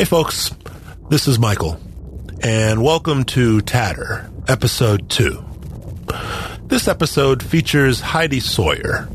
Hey, 0.00 0.06
folks, 0.06 0.50
this 1.10 1.28
is 1.28 1.38
Michael, 1.38 1.78
and 2.42 2.82
welcome 2.82 3.22
to 3.24 3.60
Tatter, 3.60 4.30
Episode 4.48 5.10
2. 5.10 5.44
This 6.62 6.88
episode 6.88 7.42
features 7.42 8.00
Heidi 8.00 8.40
Sawyer. 8.40 9.10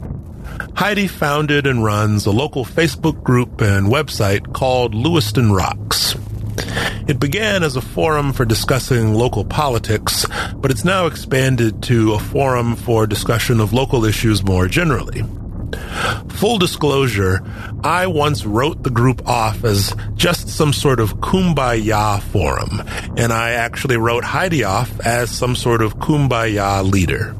Heidi 0.75 1.07
founded 1.07 1.65
and 1.65 1.83
runs 1.83 2.27
a 2.27 2.31
local 2.31 2.65
Facebook 2.65 3.23
group 3.23 3.61
and 3.61 3.87
website 3.87 4.53
called 4.53 4.93
Lewiston 4.93 5.51
Rocks. 5.51 6.13
It 7.07 7.19
began 7.19 7.63
as 7.63 7.75
a 7.75 7.81
forum 7.81 8.31
for 8.31 8.45
discussing 8.45 9.15
local 9.15 9.43
politics, 9.43 10.27
but 10.57 10.69
it's 10.69 10.85
now 10.85 11.07
expanded 11.07 11.81
to 11.81 12.13
a 12.13 12.19
forum 12.19 12.75
for 12.75 13.07
discussion 13.07 13.59
of 13.59 13.73
local 13.73 14.05
issues 14.05 14.43
more 14.43 14.67
generally. 14.67 15.23
Full 16.29 16.57
disclosure, 16.57 17.41
I 17.83 18.07
once 18.07 18.45
wrote 18.45 18.83
the 18.83 18.89
group 18.89 19.27
off 19.27 19.63
as 19.63 19.95
just 20.15 20.49
some 20.49 20.73
sort 20.73 20.99
of 20.99 21.15
kumbaya 21.17 22.21
forum, 22.21 22.81
and 23.17 23.31
I 23.31 23.51
actually 23.51 23.97
wrote 23.97 24.23
Heidi 24.23 24.63
off 24.63 24.99
as 25.01 25.31
some 25.31 25.55
sort 25.55 25.81
of 25.81 25.97
kumbaya 25.97 26.89
leader. 26.89 27.35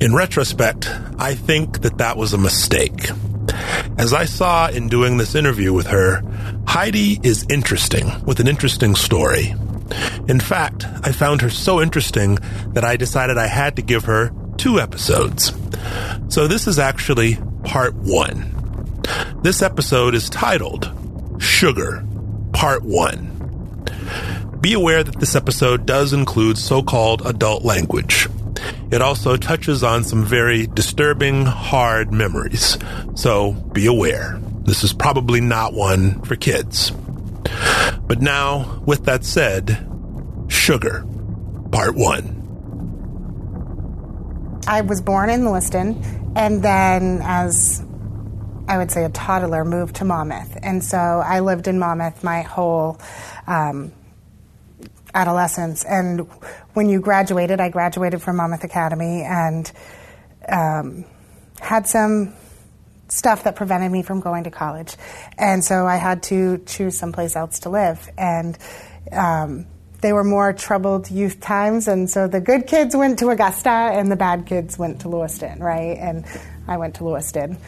In 0.00 0.14
retrospect, 0.14 0.88
I 1.18 1.34
think 1.34 1.82
that 1.82 1.98
that 1.98 2.16
was 2.16 2.32
a 2.32 2.38
mistake. 2.38 3.10
As 3.98 4.12
I 4.12 4.26
saw 4.26 4.68
in 4.68 4.88
doing 4.88 5.16
this 5.16 5.34
interview 5.34 5.72
with 5.72 5.86
her, 5.86 6.22
Heidi 6.66 7.18
is 7.22 7.46
interesting 7.48 8.24
with 8.24 8.40
an 8.40 8.48
interesting 8.48 8.94
story. 8.94 9.54
In 10.28 10.40
fact, 10.40 10.84
I 11.02 11.12
found 11.12 11.40
her 11.40 11.50
so 11.50 11.80
interesting 11.80 12.38
that 12.74 12.84
I 12.84 12.96
decided 12.96 13.38
I 13.38 13.46
had 13.46 13.76
to 13.76 13.82
give 13.82 14.04
her 14.04 14.32
two 14.58 14.80
episodes. 14.80 15.52
So 16.28 16.46
this 16.46 16.66
is 16.66 16.78
actually 16.78 17.38
part 17.66 17.94
one. 17.94 19.02
This 19.42 19.60
episode 19.60 20.14
is 20.14 20.30
titled 20.30 20.90
Sugar, 21.38 22.06
Part 22.52 22.82
One. 22.84 23.32
Be 24.60 24.72
aware 24.72 25.02
that 25.02 25.18
this 25.18 25.34
episode 25.34 25.84
does 25.84 26.12
include 26.12 26.58
so 26.58 26.82
called 26.82 27.26
adult 27.26 27.64
language. 27.64 28.28
It 28.92 29.02
also 29.02 29.36
touches 29.36 29.82
on 29.82 30.04
some 30.04 30.24
very 30.24 30.68
disturbing, 30.68 31.44
hard 31.44 32.12
memories. 32.12 32.78
So 33.16 33.52
be 33.52 33.86
aware. 33.86 34.40
This 34.62 34.84
is 34.84 34.92
probably 34.92 35.40
not 35.40 35.74
one 35.74 36.22
for 36.22 36.36
kids. 36.36 36.92
But 38.06 38.20
now, 38.20 38.80
with 38.86 39.04
that 39.06 39.24
said, 39.24 39.86
Sugar, 40.48 41.04
Part 41.72 41.96
1. 41.96 42.35
I 44.66 44.80
was 44.80 45.00
born 45.00 45.30
in 45.30 45.44
Lewiston, 45.44 46.32
and 46.34 46.62
then 46.62 47.20
as 47.22 47.84
I 48.68 48.78
would 48.78 48.90
say 48.90 49.04
a 49.04 49.08
toddler, 49.08 49.64
moved 49.64 49.96
to 49.96 50.04
Monmouth. 50.04 50.58
And 50.62 50.82
so 50.82 50.98
I 50.98 51.40
lived 51.40 51.68
in 51.68 51.78
Monmouth 51.78 52.24
my 52.24 52.42
whole 52.42 53.00
um, 53.46 53.92
adolescence. 55.14 55.84
And 55.84 56.28
when 56.74 56.88
you 56.88 57.00
graduated, 57.00 57.60
I 57.60 57.68
graduated 57.68 58.22
from 58.22 58.36
Monmouth 58.36 58.64
Academy 58.64 59.22
and 59.22 59.70
um, 60.48 61.04
had 61.60 61.86
some 61.86 62.34
stuff 63.08 63.44
that 63.44 63.54
prevented 63.54 63.92
me 63.92 64.02
from 64.02 64.20
going 64.20 64.44
to 64.44 64.50
college. 64.50 64.96
And 65.38 65.64
so 65.64 65.86
I 65.86 65.96
had 65.96 66.24
to 66.24 66.58
choose 66.66 66.98
someplace 66.98 67.36
else 67.36 67.60
to 67.60 67.70
live. 67.70 68.08
And 68.18 68.58
um, 69.12 69.66
they 70.00 70.12
were 70.12 70.24
more 70.24 70.52
troubled 70.52 71.10
youth 71.10 71.40
times, 71.40 71.88
and 71.88 72.08
so 72.08 72.28
the 72.28 72.40
good 72.40 72.66
kids 72.66 72.94
went 72.94 73.18
to 73.20 73.28
Augusta 73.28 73.70
and 73.70 74.10
the 74.10 74.16
bad 74.16 74.46
kids 74.46 74.78
went 74.78 75.00
to 75.02 75.08
Lewiston, 75.08 75.60
right? 75.60 75.96
And 75.98 76.24
I 76.68 76.76
went 76.76 76.96
to 76.96 77.04
Lewiston. 77.04 77.58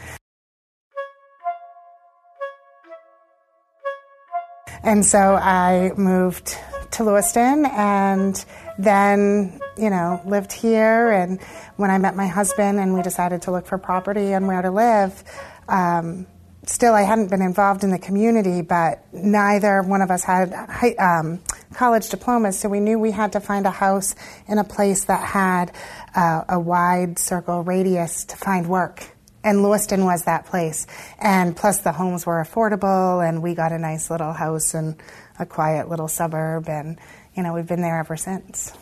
And 4.83 5.05
so 5.05 5.35
I 5.35 5.91
moved 5.97 6.57
to 6.91 7.03
Lewiston 7.03 7.65
and 7.65 8.43
then, 8.77 9.59
you 9.77 9.89
know, 9.89 10.21
lived 10.25 10.53
here. 10.53 11.09
And 11.11 11.41
when 11.75 11.91
I 11.91 11.97
met 11.97 12.15
my 12.15 12.27
husband 12.27 12.79
and 12.79 12.93
we 12.93 13.01
decided 13.01 13.41
to 13.43 13.51
look 13.51 13.65
for 13.65 13.77
property 13.77 14.33
and 14.33 14.47
where 14.47 14.61
to 14.61 14.71
live, 14.71 15.23
um, 15.67 16.27
still 16.65 16.93
I 16.93 17.01
hadn't 17.01 17.29
been 17.29 17.41
involved 17.41 17.83
in 17.83 17.91
the 17.91 17.99
community, 17.99 18.61
but 18.61 19.03
neither 19.13 19.81
one 19.81 20.01
of 20.01 20.11
us 20.11 20.23
had 20.23 20.53
um, 20.97 21.39
college 21.79 22.09
diplomas, 22.09 22.59
so 22.59 22.67
we 22.67 22.81
knew 22.81 22.99
we 22.99 23.11
had 23.11 23.31
to 23.31 23.39
find 23.39 23.65
a 23.65 23.71
house 23.71 24.13
in 24.49 24.57
a 24.57 24.65
place 24.65 25.05
that 25.05 25.23
had 25.23 25.71
uh, 26.13 26.43
a 26.49 26.59
wide 26.59 27.17
circle 27.17 27.63
radius 27.63 28.25
to 28.25 28.35
find 28.35 28.67
work. 28.67 29.01
And 29.45 29.63
Lewiston 29.63 30.03
was 30.03 30.23
that 30.23 30.45
place. 30.45 30.85
And 31.19 31.55
plus, 31.55 31.77
the 31.79 31.93
homes 31.93 32.25
were 32.25 32.43
affordable, 32.43 33.25
and 33.25 33.41
we 33.41 33.55
got 33.55 33.71
a 33.71 33.79
nice 33.79 34.11
little 34.11 34.33
house 34.33 34.73
in 34.73 34.97
a 35.39 35.45
quiet 35.45 35.87
little 35.87 36.09
suburb, 36.09 36.67
and, 36.67 36.99
you 37.33 37.43
know, 37.43 37.53
we've 37.53 37.65
been 37.65 37.81
there 37.81 37.97
ever 37.97 38.17
since. 38.17 38.73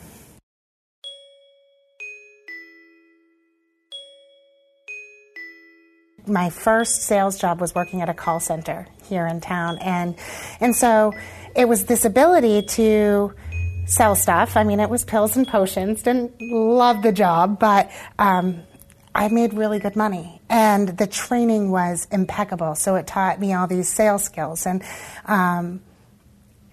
My 6.27 6.49
first 6.49 7.03
sales 7.03 7.37
job 7.37 7.59
was 7.61 7.73
working 7.73 8.01
at 8.01 8.09
a 8.09 8.13
call 8.13 8.39
center 8.39 8.87
here 9.07 9.25
in 9.27 9.41
town. 9.41 9.77
And 9.79 10.15
and 10.59 10.75
so 10.75 11.13
it 11.55 11.67
was 11.67 11.85
this 11.85 12.05
ability 12.05 12.63
to 12.63 13.33
sell 13.85 14.15
stuff. 14.15 14.57
I 14.57 14.63
mean 14.63 14.79
it 14.79 14.89
was 14.89 15.03
pills 15.03 15.37
and 15.37 15.47
potions. 15.47 16.03
Didn't 16.03 16.33
love 16.41 17.01
the 17.01 17.11
job 17.11 17.59
but 17.59 17.89
um, 18.19 18.63
i 19.15 19.27
made 19.29 19.53
really 19.53 19.79
good 19.79 19.95
money. 19.95 20.41
And 20.49 20.89
the 20.97 21.07
training 21.07 21.71
was 21.71 22.07
impeccable. 22.11 22.75
So 22.75 22.95
it 22.95 23.07
taught 23.07 23.39
me 23.39 23.53
all 23.53 23.67
these 23.67 23.89
sales 23.89 24.23
skills. 24.23 24.65
And 24.65 24.83
um, 25.25 25.81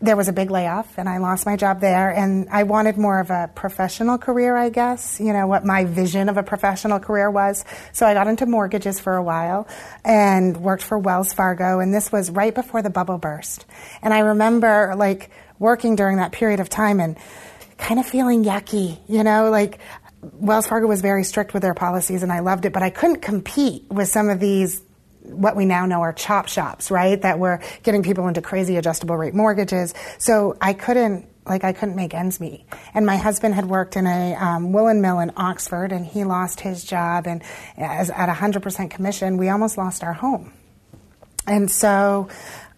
there 0.05 0.17
was 0.17 0.29
a 0.29 0.33
big 0.33 0.51
layoff 0.51 0.99
and 0.99 1.09
I 1.09 1.19
lost 1.19 1.47
my 1.47 1.57
job 1.57 1.81
there 1.81 2.11
and 2.11 2.49
I 2.51 2.65
wanted 2.65 2.99
more 2.99 3.21
of 3.21 3.31
a 3.31 3.51
professional 3.55 4.19
career, 4.19 4.57
I 4.57 4.69
guess, 4.69 5.19
you 5.19 5.33
know, 5.33 5.47
what 5.47 5.65
my 5.65 5.85
vision 5.85 6.29
of 6.29 6.37
a 6.37 6.43
professional 6.43 7.01
career 7.01 7.31
was. 7.31 7.65
So 7.93 8.07
I 8.07 8.15
got 8.15 8.27
into 8.27 8.47
mortgages 8.47 9.01
for 9.01 9.17
a 9.17 9.23
while 9.23 9.67
and 10.05 10.59
worked 10.59 10.83
for 10.83 10.99
Wells 10.99 11.33
Fargo 11.33 11.81
and 11.81 11.93
this 11.93 12.13
was 12.13 12.31
right 12.31 12.55
before 12.55 12.83
the 12.83 12.91
bubble 12.91 13.19
burst. 13.19 13.65
And 14.03 14.13
I 14.13 14.21
remember 14.21 14.95
like 14.97 15.31
working 15.59 15.97
during 15.97 16.19
that 16.19 16.33
period 16.33 16.61
of 16.61 16.69
time 16.69 17.01
and 17.01 17.17
kind 17.79 17.99
of 17.99 18.07
feeling 18.07 18.45
yucky, 18.45 18.99
you 19.09 19.25
know, 19.25 19.51
like 19.51 19.79
Wells 20.21 20.67
Fargo 20.67 20.87
was 20.87 21.01
very 21.01 21.25
strict 21.25 21.55
with 21.55 21.63
their 21.63 21.75
policies 21.75 22.23
and 22.23 22.31
I 22.31 22.41
loved 22.41 22.67
it, 22.67 22.73
but 22.73 22.83
I 22.83 22.91
couldn't 22.91 23.23
compete 23.23 23.87
with 23.89 24.09
some 24.09 24.29
of 24.29 24.39
these 24.39 24.83
what 25.25 25.57
we 25.57 25.65
now 25.65 25.87
know 25.87 26.03
are 26.03 26.12
chop 26.12 26.49
shops, 26.49 26.91
right? 26.91 27.21
That 27.21 27.39
were 27.39 27.61
getting 27.83 28.03
people 28.03 28.29
into 28.29 28.43
crazy 28.43 28.77
adjustable 28.77 29.17
rate 29.17 29.35
mortgages. 29.35 29.95
So 30.19 30.57
I 30.61 30.73
couldn't 30.75 31.29
like 31.47 31.65
I 31.65 31.73
couldn't 31.73 31.97
make 31.97 32.15
ends 32.15 32.41
meet. 32.41 32.65
And 32.95 33.05
my 33.05 33.17
husband 33.17 33.55
had 33.55 33.67
worked 33.67 33.97
in 33.97 34.07
a 34.07 34.35
um, 34.35 34.73
woolen 34.73 35.01
mill 35.03 35.21
in 35.21 35.33
Oxford, 35.37 35.93
and 35.93 36.07
he 36.07 36.25
lost 36.25 36.61
his 36.61 36.85
job. 36.85 37.27
And 37.27 37.43
as 37.77 38.11
at 38.11 38.35
100% 38.35 38.91
commission, 38.91 39.37
we 39.37 39.49
almost 39.49 39.77
lost 39.77 40.03
our 40.03 40.15
home. 40.15 40.53
And 41.47 41.71
so 41.71 42.29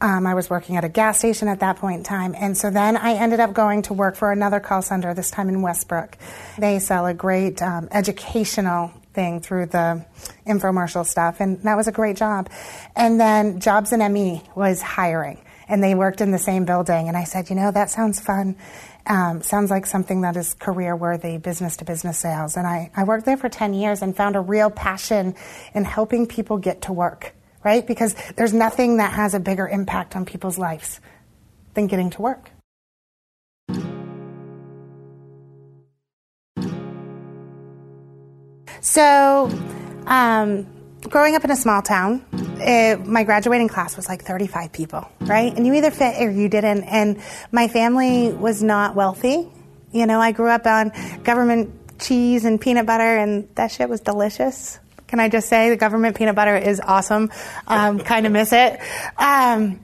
um, 0.01 0.27
I 0.27 0.35
was 0.35 0.51
working 0.51 0.77
at 0.77 0.85
a 0.85 0.89
gas 0.89 1.19
station 1.19 1.49
at 1.49 1.61
that 1.61 1.77
point 1.77 1.99
in 1.99 2.03
time. 2.03 2.35
And 2.37 2.57
so 2.57 2.71
then 2.71 2.97
I 2.97 3.15
ended 3.15 3.41
up 3.41 3.53
going 3.53 3.83
to 3.83 3.95
work 3.95 4.17
for 4.17 4.33
another 4.33 4.61
call 4.61 4.83
center, 4.83 5.15
this 5.15 5.31
time 5.31 5.49
in 5.49 5.63
Westbrook. 5.63 6.19
They 6.59 6.81
sell 6.81 7.07
a 7.07 7.15
great 7.15 7.63
um, 7.63 7.89
educational 7.93 8.93
thing 9.17 9.41
through 9.41 9.67
the 9.67 10.07
infomercial 10.47 11.05
stuff, 11.05 11.41
and 11.41 11.61
that 11.63 11.77
was 11.77 11.89
a 11.89 11.93
great 11.93 12.17
job. 12.17 12.49
And 12.95 13.19
then 13.19 13.59
Jobs 13.59 13.91
and 13.91 14.13
ME 14.13 14.43
was 14.55 14.81
hiring, 14.81 15.43
and 15.69 15.83
they 15.83 15.97
worked 15.97 16.21
in 16.21 16.31
the 16.31 16.39
same 16.39 16.65
building. 16.65 17.09
And 17.09 17.17
I 17.17 17.25
said, 17.25 17.51
you 17.51 17.57
know, 17.57 17.73
that 17.73 17.91
sounds 17.91 18.21
fun. 18.21 18.57
Um, 19.07 19.43
sounds 19.43 19.71
like 19.71 19.87
something 19.87 20.21
that 20.21 20.37
is 20.37 20.55
career 20.55 20.95
worthy, 20.95 21.39
business 21.39 21.77
to 21.79 21.85
business 21.85 22.19
sales. 22.19 22.57
And 22.57 22.67
I, 22.67 22.91
I 22.95 23.05
worked 23.05 23.25
there 23.25 23.37
for 23.37 23.49
10 23.49 23.75
years 23.75 24.03
and 24.03 24.17
found 24.17 24.37
a 24.37 24.41
real 24.41 24.71
passion 24.71 25.35
in 25.75 25.85
helping 25.85 26.27
people 26.27 26.59
get 26.59 26.83
to 26.83 26.93
work, 26.93 27.35
right? 27.65 27.87
Because 27.87 28.15
there's 28.37 28.53
nothing 28.53 28.99
that 28.99 29.13
has 29.13 29.35
a 29.35 29.41
bigger 29.41 29.67
impact 29.67 30.17
on 30.17 30.25
people's 30.25 30.59
lives 30.59 31.01
than 31.75 31.87
getting 31.87 32.11
to 32.11 32.23
work. 32.23 32.51
So, 38.87 39.51
um, 40.07 40.65
growing 41.03 41.35
up 41.35 41.45
in 41.45 41.51
a 41.51 41.57
small 41.57 41.83
town, 41.83 42.25
it, 42.59 43.05
my 43.05 43.25
graduating 43.25 43.67
class 43.67 43.97
was 43.97 44.09
like 44.09 44.23
35 44.23 44.73
people, 44.73 45.11
right? 45.23 45.53
And 45.53 45.67
you 45.67 45.75
either 45.75 45.91
fit 45.91 46.23
or 46.23 46.31
you 46.31 46.49
didn't. 46.49 46.85
And 46.85 47.21
my 47.51 47.67
family 47.67 48.33
was 48.33 48.63
not 48.63 48.95
wealthy. 48.95 49.49
You 49.91 50.07
know, 50.07 50.21
I 50.21 50.31
grew 50.31 50.51
up 50.51 50.67
on 50.67 50.93
government 51.25 51.99
cheese 51.99 52.45
and 52.45 52.61
peanut 52.61 52.87
butter, 52.87 53.03
and 53.03 53.49
that 53.57 53.73
shit 53.73 53.89
was 53.89 54.01
delicious. 54.01 54.79
Can 55.09 55.19
I 55.19 55.29
just 55.29 55.49
say 55.49 55.69
the 55.69 55.77
government 55.77 56.17
peanut 56.17 56.37
butter 56.37 56.57
is 56.57 56.81
awesome? 56.81 57.33
Um, 57.67 57.99
kind 57.99 58.25
of 58.25 58.31
miss 58.31 58.53
it. 58.53 58.79
Um, 59.19 59.81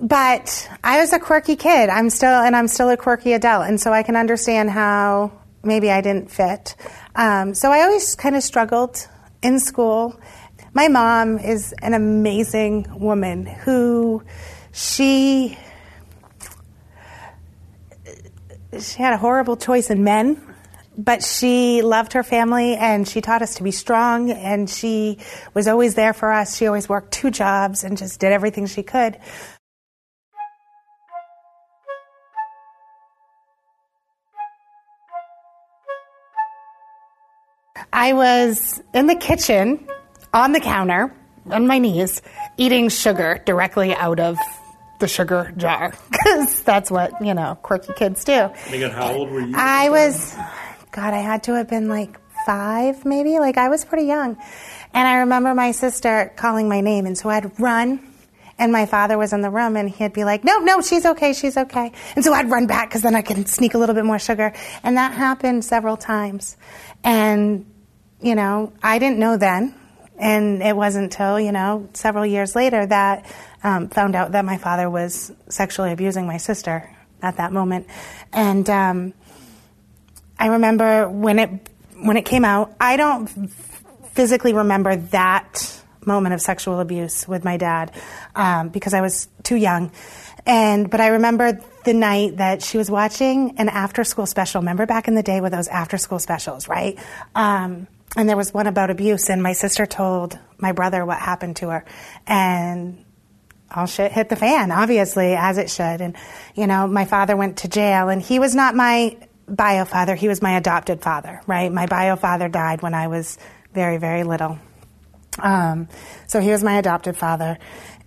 but 0.00 0.70
I 0.84 1.00
was 1.00 1.12
a 1.12 1.18
quirky 1.18 1.56
kid. 1.56 1.88
I'm 1.88 2.08
still, 2.08 2.30
and 2.30 2.54
I'm 2.54 2.68
still 2.68 2.88
a 2.88 2.96
quirky 2.96 3.32
adult, 3.32 3.66
and 3.66 3.80
so 3.80 3.92
I 3.92 4.04
can 4.04 4.14
understand 4.14 4.70
how 4.70 5.32
maybe 5.68 5.90
I 5.90 6.00
didn't 6.00 6.30
fit. 6.30 6.74
Um, 7.14 7.54
so 7.54 7.70
I 7.70 7.82
always 7.82 8.14
kind 8.14 8.34
of 8.34 8.42
struggled 8.42 9.06
in 9.42 9.60
school. 9.60 10.18
My 10.72 10.88
mom 10.88 11.38
is 11.38 11.72
an 11.80 11.94
amazing 11.94 12.86
woman 12.98 13.46
who 13.46 14.22
she 14.72 15.56
she 18.78 19.02
had 19.02 19.14
a 19.14 19.16
horrible 19.16 19.56
choice 19.56 19.90
in 19.90 20.04
men, 20.04 20.40
but 20.96 21.22
she 21.22 21.82
loved 21.82 22.12
her 22.12 22.22
family 22.22 22.76
and 22.76 23.08
she 23.08 23.20
taught 23.20 23.40
us 23.40 23.54
to 23.56 23.62
be 23.62 23.70
strong 23.70 24.30
and 24.30 24.68
she 24.68 25.18
was 25.54 25.66
always 25.68 25.94
there 25.94 26.12
for 26.12 26.32
us. 26.32 26.56
She 26.56 26.66
always 26.66 26.88
worked 26.88 27.12
two 27.12 27.30
jobs 27.30 27.82
and 27.82 27.96
just 27.96 28.20
did 28.20 28.32
everything 28.32 28.66
she 28.66 28.82
could. 28.82 29.18
I 38.00 38.12
was 38.12 38.80
in 38.94 39.08
the 39.08 39.16
kitchen 39.16 39.84
on 40.32 40.52
the 40.52 40.60
counter 40.60 41.12
on 41.50 41.66
my 41.66 41.78
knees 41.78 42.22
eating 42.56 42.90
sugar 42.90 43.42
directly 43.44 43.92
out 43.92 44.20
of 44.20 44.38
the 45.00 45.08
sugar 45.08 45.52
jar 45.56 45.92
because 46.12 46.62
that's 46.62 46.92
what 46.92 47.10
you 47.20 47.34
know 47.34 47.58
quirky 47.60 47.92
kids 47.94 48.22
do. 48.22 48.50
Megan, 48.70 48.92
how 48.92 49.12
old 49.12 49.30
were 49.32 49.40
you? 49.40 49.52
I 49.56 49.90
was, 49.90 50.32
God, 50.92 51.12
I 51.12 51.18
had 51.18 51.42
to 51.44 51.54
have 51.54 51.68
been 51.68 51.88
like 51.88 52.20
five, 52.46 53.04
maybe. 53.04 53.40
Like 53.40 53.58
I 53.58 53.68
was 53.68 53.84
pretty 53.84 54.06
young, 54.06 54.36
and 54.94 55.08
I 55.08 55.16
remember 55.16 55.52
my 55.52 55.72
sister 55.72 56.32
calling 56.36 56.68
my 56.68 56.80
name, 56.80 57.04
and 57.04 57.18
so 57.18 57.28
I'd 57.28 57.58
run. 57.58 57.98
And 58.60 58.70
my 58.70 58.86
father 58.86 59.18
was 59.18 59.32
in 59.32 59.40
the 59.40 59.50
room, 59.50 59.76
and 59.76 59.90
he'd 59.90 60.12
be 60.12 60.22
like, 60.22 60.44
"No, 60.44 60.58
no, 60.58 60.82
she's 60.82 61.04
okay, 61.04 61.32
she's 61.32 61.56
okay." 61.56 61.90
And 62.14 62.24
so 62.24 62.32
I'd 62.32 62.48
run 62.48 62.68
back 62.68 62.90
because 62.90 63.02
then 63.02 63.16
I 63.16 63.22
could 63.22 63.48
sneak 63.48 63.74
a 63.74 63.78
little 63.78 63.94
bit 63.96 64.04
more 64.04 64.20
sugar, 64.20 64.52
and 64.84 64.96
that 64.96 65.12
happened 65.14 65.64
several 65.64 65.96
times. 65.96 66.56
And 67.02 67.66
you 68.20 68.34
know, 68.34 68.72
I 68.82 68.98
didn't 68.98 69.18
know 69.18 69.36
then, 69.36 69.74
and 70.18 70.62
it 70.62 70.76
wasn't 70.76 71.04
until 71.04 71.38
you 71.38 71.52
know 71.52 71.88
several 71.94 72.26
years 72.26 72.56
later 72.56 72.84
that 72.86 73.32
um, 73.62 73.88
found 73.88 74.14
out 74.14 74.32
that 74.32 74.44
my 74.44 74.58
father 74.58 74.90
was 74.90 75.32
sexually 75.48 75.92
abusing 75.92 76.26
my 76.26 76.36
sister 76.36 76.90
at 77.22 77.36
that 77.36 77.52
moment, 77.52 77.86
and 78.32 78.68
um, 78.68 79.14
I 80.38 80.48
remember 80.48 81.08
when 81.08 81.38
it 81.38 81.50
when 81.94 82.16
it 82.16 82.24
came 82.24 82.44
out. 82.44 82.74
I 82.80 82.96
don't 82.96 83.26
physically 84.12 84.52
remember 84.52 84.96
that 84.96 85.74
moment 86.04 86.34
of 86.34 86.40
sexual 86.40 86.80
abuse 86.80 87.28
with 87.28 87.44
my 87.44 87.56
dad 87.56 87.92
um, 88.34 88.70
because 88.70 88.94
I 88.94 89.00
was 89.00 89.28
too 89.44 89.56
young, 89.56 89.92
and 90.44 90.90
but 90.90 91.00
I 91.00 91.08
remember 91.08 91.60
the 91.84 91.94
night 91.94 92.38
that 92.38 92.62
she 92.62 92.78
was 92.78 92.90
watching 92.90 93.54
an 93.58 93.68
after 93.68 94.02
school 94.02 94.26
special. 94.26 94.60
Remember 94.60 94.86
back 94.86 95.06
in 95.06 95.14
the 95.14 95.22
day 95.22 95.40
with 95.40 95.52
those 95.52 95.68
after 95.68 95.98
school 95.98 96.18
specials, 96.18 96.68
right? 96.68 96.98
Um, 97.34 97.86
and 98.16 98.28
there 98.28 98.36
was 98.36 98.54
one 98.54 98.66
about 98.66 98.90
abuse, 98.90 99.28
and 99.28 99.42
my 99.42 99.52
sister 99.52 99.86
told 99.86 100.38
my 100.58 100.72
brother 100.72 101.04
what 101.04 101.18
happened 101.18 101.56
to 101.56 101.68
her, 101.68 101.84
and 102.26 103.04
all 103.74 103.86
shit 103.86 104.12
hit 104.12 104.28
the 104.28 104.36
fan, 104.36 104.70
obviously, 104.70 105.34
as 105.34 105.58
it 105.58 105.70
should. 105.70 106.00
And, 106.00 106.16
you 106.54 106.66
know, 106.66 106.86
my 106.86 107.04
father 107.04 107.36
went 107.36 107.58
to 107.58 107.68
jail, 107.68 108.08
and 108.08 108.22
he 108.22 108.38
was 108.38 108.54
not 108.54 108.74
my 108.74 109.16
bio 109.46 109.84
father, 109.84 110.14
he 110.14 110.28
was 110.28 110.42
my 110.42 110.56
adopted 110.56 111.02
father, 111.02 111.40
right? 111.46 111.72
My 111.72 111.86
bio 111.86 112.16
father 112.16 112.48
died 112.48 112.82
when 112.82 112.94
I 112.94 113.08
was 113.08 113.38
very, 113.74 113.98
very 113.98 114.24
little. 114.24 114.58
Um, 115.38 115.88
so 116.26 116.40
he 116.40 116.50
was 116.50 116.64
my 116.64 116.78
adopted 116.78 117.16
father. 117.16 117.58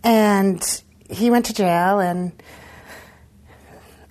And 0.03 0.83
he 1.09 1.30
went 1.30 1.45
to 1.45 1.53
jail, 1.53 2.00
and 2.00 2.31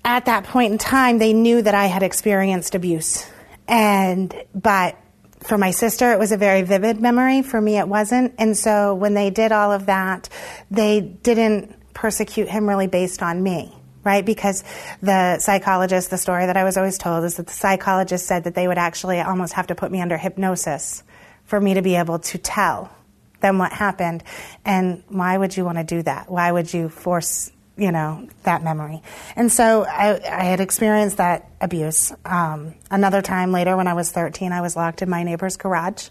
at 0.04 0.26
that 0.26 0.44
point 0.44 0.72
in 0.72 0.78
time, 0.78 1.18
they 1.18 1.32
knew 1.32 1.62
that 1.62 1.74
I 1.74 1.86
had 1.86 2.02
experienced 2.02 2.74
abuse. 2.74 3.26
And, 3.68 4.34
but 4.54 4.96
for 5.40 5.56
my 5.56 5.70
sister, 5.70 6.12
it 6.12 6.18
was 6.18 6.32
a 6.32 6.36
very 6.36 6.62
vivid 6.62 7.00
memory. 7.00 7.42
For 7.42 7.60
me, 7.60 7.78
it 7.78 7.88
wasn't. 7.88 8.34
And 8.38 8.56
so 8.56 8.94
when 8.94 9.14
they 9.14 9.30
did 9.30 9.52
all 9.52 9.72
of 9.72 9.86
that, 9.86 10.28
they 10.70 11.00
didn't 11.00 11.76
persecute 11.94 12.48
him 12.48 12.68
really 12.68 12.86
based 12.86 13.22
on 13.22 13.42
me, 13.42 13.74
right? 14.04 14.24
Because 14.24 14.64
the 15.02 15.38
psychologist, 15.38 16.10
the 16.10 16.18
story 16.18 16.46
that 16.46 16.56
I 16.56 16.64
was 16.64 16.76
always 16.76 16.98
told 16.98 17.24
is 17.24 17.36
that 17.36 17.46
the 17.46 17.52
psychologist 17.52 18.26
said 18.26 18.44
that 18.44 18.54
they 18.54 18.68
would 18.68 18.78
actually 18.78 19.20
almost 19.20 19.54
have 19.54 19.68
to 19.68 19.74
put 19.74 19.90
me 19.90 20.00
under 20.00 20.16
hypnosis 20.16 21.02
for 21.44 21.60
me 21.60 21.74
to 21.74 21.82
be 21.82 21.96
able 21.96 22.18
to 22.18 22.38
tell 22.38 22.94
them 23.40 23.58
what 23.58 23.72
happened. 23.72 24.22
And 24.64 25.02
why 25.08 25.36
would 25.36 25.56
you 25.56 25.64
want 25.64 25.78
to 25.78 25.84
do 25.84 26.02
that? 26.02 26.30
Why 26.30 26.52
would 26.52 26.72
you 26.72 26.88
force 26.88 27.50
you 27.80 27.90
know, 27.90 28.28
that 28.42 28.62
memory. 28.62 29.02
And 29.36 29.50
so 29.50 29.84
I, 29.84 30.20
I 30.20 30.44
had 30.44 30.60
experienced 30.60 31.16
that 31.16 31.50
abuse. 31.62 32.12
Um, 32.26 32.74
another 32.90 33.22
time 33.22 33.52
later, 33.52 33.74
when 33.74 33.88
I 33.88 33.94
was 33.94 34.12
13, 34.12 34.52
I 34.52 34.60
was 34.60 34.76
locked 34.76 35.00
in 35.00 35.08
my 35.08 35.22
neighbor's 35.22 35.56
garage, 35.56 36.10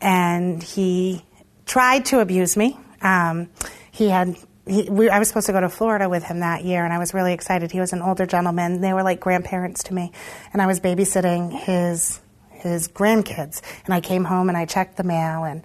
and 0.00 0.62
he 0.62 1.22
tried 1.66 2.06
to 2.06 2.20
abuse 2.20 2.56
me. 2.56 2.78
Um, 3.02 3.50
he 3.90 4.08
had. 4.08 4.36
He, 4.66 4.88
we, 4.88 5.10
I 5.10 5.18
was 5.18 5.28
supposed 5.28 5.44
to 5.48 5.52
go 5.52 5.60
to 5.60 5.68
Florida 5.68 6.08
with 6.08 6.24
him 6.24 6.40
that 6.40 6.64
year, 6.64 6.84
and 6.84 6.92
I 6.92 6.98
was 6.98 7.12
really 7.12 7.34
excited. 7.34 7.70
He 7.70 7.80
was 7.80 7.92
an 7.92 8.00
older 8.00 8.24
gentleman; 8.24 8.80
they 8.80 8.94
were 8.94 9.02
like 9.02 9.20
grandparents 9.20 9.82
to 9.84 9.94
me, 9.94 10.10
and 10.54 10.62
I 10.62 10.66
was 10.66 10.80
babysitting 10.80 11.52
his 11.52 12.18
his 12.50 12.88
grandkids. 12.88 13.60
And 13.84 13.92
I 13.92 14.00
came 14.00 14.24
home 14.24 14.48
and 14.48 14.56
I 14.56 14.64
checked 14.64 14.96
the 14.96 15.04
mail, 15.04 15.44
and 15.44 15.62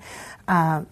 um, 0.49 0.87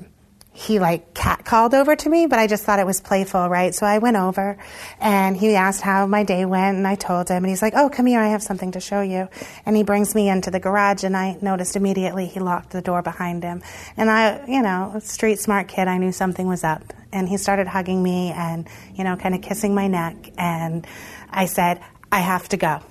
he 0.57 0.79
like 0.79 1.13
cat 1.13 1.45
called 1.45 1.75
over 1.75 1.95
to 1.95 2.09
me, 2.09 2.25
but 2.25 2.39
I 2.39 2.47
just 2.47 2.63
thought 2.63 2.79
it 2.79 2.85
was 2.85 2.99
playful, 2.99 3.47
right? 3.47 3.75
So 3.75 3.85
I 3.85 3.99
went 3.99 4.17
over 4.17 4.57
and 4.99 5.37
he 5.37 5.53
asked 5.53 5.81
how 5.81 6.07
my 6.07 6.23
day 6.23 6.45
went 6.45 6.77
and 6.77 6.87
I 6.87 6.95
told 6.95 7.29
him 7.29 7.43
and 7.43 7.47
he's 7.47 7.61
like, 7.61 7.73
"Oh, 7.75 7.89
come 7.89 8.07
here, 8.07 8.19
I 8.19 8.29
have 8.29 8.41
something 8.41 8.71
to 8.71 8.79
show 8.79 9.01
you." 9.01 9.29
And 9.67 9.77
he 9.77 9.83
brings 9.83 10.15
me 10.15 10.29
into 10.29 10.49
the 10.49 10.59
garage 10.59 11.03
and 11.03 11.15
I 11.15 11.37
noticed 11.43 11.75
immediately 11.75 12.25
he 12.25 12.39
locked 12.39 12.71
the 12.71 12.81
door 12.81 13.03
behind 13.03 13.43
him. 13.43 13.61
And 13.97 14.09
I, 14.09 14.47
you 14.47 14.63
know, 14.63 14.99
street 15.03 15.39
smart 15.39 15.67
kid, 15.67 15.87
I 15.87 15.99
knew 15.99 16.11
something 16.11 16.47
was 16.47 16.63
up. 16.63 16.91
And 17.13 17.29
he 17.29 17.37
started 17.37 17.67
hugging 17.67 18.01
me 18.01 18.31
and, 18.31 18.67
you 18.95 19.03
know, 19.03 19.15
kind 19.15 19.35
of 19.35 19.43
kissing 19.43 19.75
my 19.75 19.87
neck 19.87 20.31
and 20.39 20.87
I 21.29 21.45
said, 21.45 21.81
"I 22.11 22.21
have 22.21 22.49
to 22.49 22.57
go." 22.57 22.81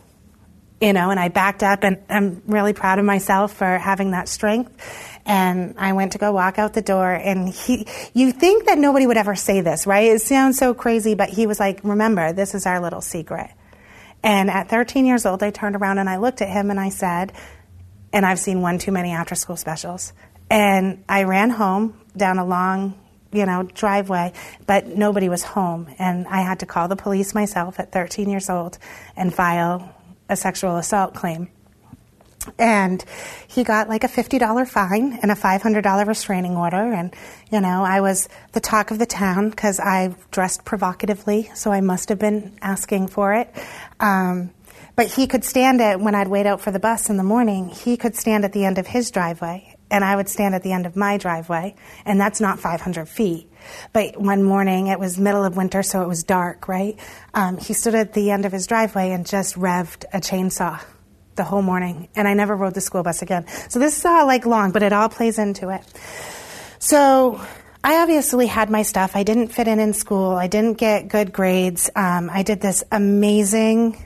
You 0.80 0.92
know, 0.92 1.10
and 1.10 1.18
I 1.18 1.28
backed 1.28 1.62
up 1.62 1.84
and 1.84 2.02
I'm 2.10 2.42
really 2.46 2.74
proud 2.74 2.98
of 2.98 3.04
myself 3.06 3.54
for 3.54 3.78
having 3.78 4.10
that 4.10 4.28
strength 4.28 4.72
and 5.24 5.74
I 5.78 5.94
went 5.94 6.12
to 6.12 6.18
go 6.18 6.32
walk 6.32 6.58
out 6.58 6.74
the 6.74 6.82
door 6.82 7.10
and 7.10 7.48
he 7.48 7.86
you 8.12 8.30
think 8.30 8.66
that 8.66 8.76
nobody 8.76 9.06
would 9.06 9.16
ever 9.16 9.34
say 9.34 9.62
this, 9.62 9.86
right? 9.86 10.12
It 10.12 10.20
sounds 10.20 10.58
so 10.58 10.74
crazy, 10.74 11.14
but 11.14 11.30
he 11.30 11.46
was 11.46 11.58
like, 11.58 11.80
"Remember, 11.82 12.32
this 12.34 12.54
is 12.54 12.66
our 12.66 12.80
little 12.80 13.00
secret." 13.00 13.50
And 14.22 14.50
at 14.50 14.68
13 14.68 15.06
years 15.06 15.24
old, 15.24 15.42
I 15.42 15.50
turned 15.50 15.76
around 15.76 15.98
and 15.98 16.10
I 16.10 16.16
looked 16.16 16.42
at 16.42 16.48
him 16.48 16.70
and 16.70 16.80
I 16.80 16.90
said, 16.90 17.32
and 18.12 18.24
I've 18.24 18.38
seen 18.38 18.60
one 18.60 18.78
too 18.78 18.92
many 18.92 19.12
after 19.12 19.34
school 19.34 19.56
specials. 19.56 20.12
And 20.50 21.04
I 21.08 21.24
ran 21.24 21.50
home 21.50 22.00
down 22.16 22.38
a 22.38 22.44
long, 22.44 22.98
you 23.32 23.46
know, 23.46 23.64
driveway, 23.64 24.32
but 24.66 24.86
nobody 24.86 25.28
was 25.28 25.42
home. 25.42 25.88
And 25.98 26.26
I 26.28 26.40
had 26.40 26.60
to 26.60 26.66
call 26.66 26.88
the 26.88 26.96
police 26.96 27.34
myself 27.34 27.78
at 27.78 27.92
13 27.92 28.30
years 28.30 28.48
old 28.48 28.78
and 29.16 29.34
file 29.34 29.94
a 30.28 30.36
sexual 30.36 30.76
assault 30.76 31.14
claim. 31.14 31.48
And 32.58 33.04
he 33.48 33.64
got 33.64 33.88
like 33.88 34.04
a 34.04 34.08
$50 34.08 34.68
fine 34.68 35.18
and 35.22 35.30
a 35.30 35.34
$500 35.34 36.06
restraining 36.06 36.56
order. 36.56 36.76
And, 36.76 37.12
you 37.50 37.60
know, 37.60 37.82
I 37.82 38.00
was 38.00 38.28
the 38.52 38.60
talk 38.60 38.90
of 38.90 38.98
the 38.98 39.06
town 39.06 39.50
because 39.50 39.80
I 39.80 40.14
dressed 40.30 40.64
provocatively, 40.64 41.50
so 41.54 41.72
I 41.72 41.80
must 41.80 42.08
have 42.08 42.18
been 42.18 42.56
asking 42.62 43.08
for 43.08 43.34
it. 43.34 43.52
Um, 44.00 44.50
but 44.94 45.08
he 45.08 45.26
could 45.26 45.44
stand 45.44 45.80
it 45.80 46.00
when 46.00 46.14
I'd 46.14 46.28
wait 46.28 46.46
out 46.46 46.60
for 46.60 46.70
the 46.70 46.80
bus 46.80 47.10
in 47.10 47.16
the 47.16 47.22
morning. 47.22 47.68
He 47.68 47.96
could 47.96 48.16
stand 48.16 48.44
at 48.44 48.52
the 48.52 48.64
end 48.64 48.78
of 48.78 48.86
his 48.86 49.10
driveway, 49.10 49.75
and 49.90 50.04
I 50.04 50.16
would 50.16 50.28
stand 50.28 50.54
at 50.54 50.62
the 50.62 50.72
end 50.72 50.86
of 50.86 50.96
my 50.96 51.16
driveway, 51.16 51.74
and 52.04 52.20
that's 52.20 52.40
not 52.40 52.58
500 52.58 53.08
feet. 53.08 53.50
But 53.92 54.20
one 54.20 54.42
morning, 54.42 54.88
it 54.88 54.98
was 54.98 55.18
middle 55.18 55.44
of 55.44 55.56
winter, 55.56 55.82
so 55.82 56.02
it 56.02 56.08
was 56.08 56.24
dark, 56.24 56.68
right? 56.68 56.98
Um, 57.34 57.58
he 57.58 57.72
stood 57.72 57.94
at 57.94 58.12
the 58.12 58.30
end 58.30 58.44
of 58.44 58.52
his 58.52 58.66
driveway 58.66 59.10
and 59.10 59.26
just 59.26 59.54
revved 59.56 60.04
a 60.12 60.18
chainsaw 60.18 60.82
the 61.36 61.44
whole 61.44 61.62
morning, 61.62 62.08
and 62.16 62.26
I 62.26 62.34
never 62.34 62.56
rode 62.56 62.74
the 62.74 62.80
school 62.80 63.02
bus 63.02 63.22
again. 63.22 63.46
So 63.68 63.78
this 63.78 63.98
is 63.98 64.04
all 64.04 64.26
like 64.26 64.46
long, 64.46 64.72
but 64.72 64.82
it 64.82 64.92
all 64.92 65.08
plays 65.08 65.38
into 65.38 65.68
it. 65.68 65.82
So 66.78 67.40
I 67.84 68.02
obviously 68.02 68.46
had 68.46 68.70
my 68.70 68.82
stuff. 68.82 69.14
I 69.14 69.22
didn't 69.22 69.48
fit 69.48 69.68
in 69.68 69.78
in 69.78 69.92
school. 69.92 70.32
I 70.32 70.48
didn't 70.48 70.78
get 70.78 71.08
good 71.08 71.32
grades. 71.32 71.88
Um, 71.94 72.30
I 72.32 72.42
did 72.42 72.60
this 72.60 72.82
amazing, 72.90 74.04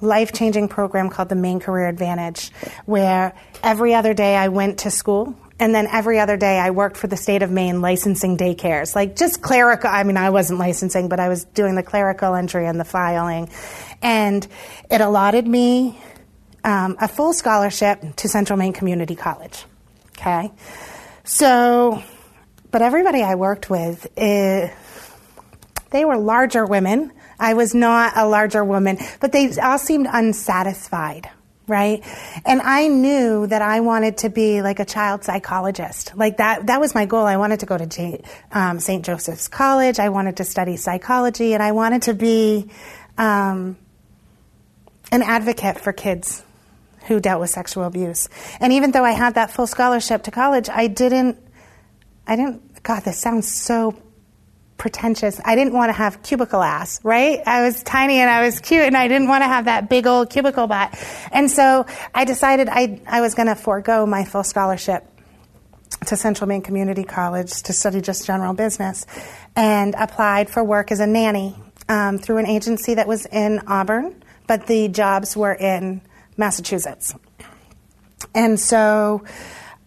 life 0.00 0.32
changing 0.32 0.68
program 0.68 1.10
called 1.10 1.28
the 1.28 1.34
Maine 1.34 1.60
Career 1.60 1.88
Advantage, 1.88 2.50
where 2.86 3.34
every 3.62 3.94
other 3.94 4.14
day 4.14 4.36
I 4.36 4.48
went 4.48 4.80
to 4.80 4.90
school. 4.90 5.36
And 5.60 5.72
then 5.72 5.86
every 5.86 6.18
other 6.18 6.36
day, 6.36 6.58
I 6.58 6.72
worked 6.72 6.96
for 6.96 7.06
the 7.06 7.16
state 7.16 7.42
of 7.42 7.50
Maine 7.50 7.80
licensing 7.80 8.36
daycares, 8.36 8.96
like 8.96 9.14
just 9.14 9.40
clerical. 9.40 9.88
I 9.88 10.02
mean, 10.02 10.16
I 10.16 10.30
wasn't 10.30 10.58
licensing, 10.58 11.08
but 11.08 11.20
I 11.20 11.28
was 11.28 11.44
doing 11.44 11.76
the 11.76 11.82
clerical 11.84 12.34
entry 12.34 12.66
and 12.66 12.78
the 12.78 12.84
filing. 12.84 13.48
And 14.02 14.46
it 14.90 15.00
allotted 15.00 15.46
me 15.46 15.96
um, 16.64 16.96
a 17.00 17.06
full 17.06 17.32
scholarship 17.32 18.16
to 18.16 18.28
Central 18.28 18.58
Maine 18.58 18.72
Community 18.72 19.14
College. 19.14 19.64
Okay, 20.18 20.50
so, 21.24 22.02
but 22.70 22.82
everybody 22.82 23.22
I 23.22 23.34
worked 23.34 23.70
with, 23.70 24.06
eh, 24.16 24.70
they 25.90 26.04
were 26.04 26.16
larger 26.16 26.66
women. 26.66 27.12
I 27.38 27.54
was 27.54 27.74
not 27.74 28.12
a 28.16 28.26
larger 28.26 28.64
woman, 28.64 28.98
but 29.20 29.32
they 29.32 29.56
all 29.58 29.78
seemed 29.78 30.06
unsatisfied, 30.10 31.28
right? 31.66 32.02
And 32.44 32.60
I 32.60 32.88
knew 32.88 33.46
that 33.46 33.62
I 33.62 33.80
wanted 33.80 34.18
to 34.18 34.30
be 34.30 34.62
like 34.62 34.80
a 34.80 34.84
child 34.84 35.24
psychologist. 35.24 36.12
Like 36.16 36.38
that, 36.38 36.66
that 36.66 36.80
was 36.80 36.94
my 36.94 37.06
goal. 37.06 37.26
I 37.26 37.36
wanted 37.36 37.60
to 37.60 37.66
go 37.66 37.76
to 37.78 37.86
J, 37.86 38.22
um, 38.52 38.80
St. 38.80 39.04
Joseph's 39.04 39.48
College. 39.48 39.98
I 39.98 40.08
wanted 40.08 40.36
to 40.38 40.44
study 40.44 40.76
psychology, 40.76 41.54
and 41.54 41.62
I 41.62 41.72
wanted 41.72 42.02
to 42.02 42.14
be 42.14 42.70
um, 43.18 43.76
an 45.12 45.22
advocate 45.22 45.80
for 45.80 45.92
kids 45.92 46.42
who 47.06 47.20
dealt 47.20 47.40
with 47.40 47.50
sexual 47.50 47.84
abuse. 47.84 48.28
And 48.60 48.72
even 48.72 48.90
though 48.92 49.04
I 49.04 49.12
had 49.12 49.34
that 49.34 49.50
full 49.50 49.66
scholarship 49.66 50.22
to 50.24 50.30
college, 50.30 50.68
I 50.68 50.86
didn't, 50.86 51.38
I 52.26 52.36
didn't, 52.36 52.82
God, 52.82 53.04
this 53.04 53.18
sounds 53.18 53.50
so 53.52 53.94
pretentious. 54.76 55.40
I 55.44 55.54
didn't 55.54 55.72
want 55.72 55.88
to 55.88 55.92
have 55.92 56.22
cubicle 56.22 56.62
ass, 56.62 57.00
right? 57.02 57.40
I 57.46 57.62
was 57.62 57.82
tiny 57.82 58.18
and 58.18 58.28
I 58.28 58.44
was 58.44 58.60
cute 58.60 58.82
and 58.82 58.96
I 58.96 59.08
didn't 59.08 59.28
want 59.28 59.42
to 59.42 59.48
have 59.48 59.66
that 59.66 59.88
big 59.88 60.06
old 60.06 60.30
cubicle 60.30 60.66
butt. 60.66 60.98
And 61.32 61.50
so 61.50 61.86
I 62.14 62.24
decided 62.24 62.68
I, 62.68 63.00
I 63.06 63.20
was 63.20 63.34
going 63.34 63.48
to 63.48 63.54
forego 63.54 64.04
my 64.06 64.24
full 64.24 64.44
scholarship 64.44 65.06
to 66.06 66.16
Central 66.16 66.48
Maine 66.48 66.62
Community 66.62 67.04
College 67.04 67.62
to 67.62 67.72
study 67.72 68.00
just 68.00 68.26
general 68.26 68.52
business 68.52 69.06
and 69.56 69.94
applied 69.96 70.50
for 70.50 70.62
work 70.62 70.90
as 70.90 71.00
a 71.00 71.06
nanny 71.06 71.56
um, 71.88 72.18
through 72.18 72.38
an 72.38 72.46
agency 72.46 72.94
that 72.94 73.06
was 73.06 73.26
in 73.26 73.60
Auburn, 73.66 74.22
but 74.46 74.66
the 74.66 74.88
jobs 74.88 75.36
were 75.36 75.54
in 75.54 76.02
Massachusetts. 76.36 77.14
And 78.34 78.58
so 78.58 79.24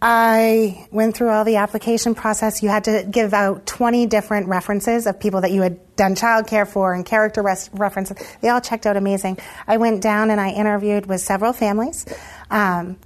I 0.02 0.88
went 0.92 1.18
through 1.18 1.30
all 1.30 1.44
the 1.44 1.56
application 1.56 2.14
process. 2.14 2.62
You 2.62 2.70
had 2.70 2.84
to 2.84 3.08
give 3.10 3.34
out 3.34 3.66
20 3.66 4.06
different 4.06 4.48
references 4.48 5.08
of 5.08 5.20
people 5.20 5.42
that 5.42 5.52
you 5.52 5.64
had 5.64 5.96
done 5.96 6.14
childcare 6.14 6.68
for 6.68 6.94
and 6.94 7.04
character 7.04 7.42
res- 7.42 7.70
references. 7.74 8.18
They 8.42 8.50
all 8.50 8.62
checked 8.62 8.86
out 8.86 8.96
amazing. 8.96 9.40
I 9.66 9.78
went 9.78 10.04
down 10.04 10.30
and 10.30 10.40
I 10.40 10.52
interviewed 10.52 11.08
with 11.08 11.22
several 11.22 11.52
families. 11.52 12.06
Um, 12.52 12.98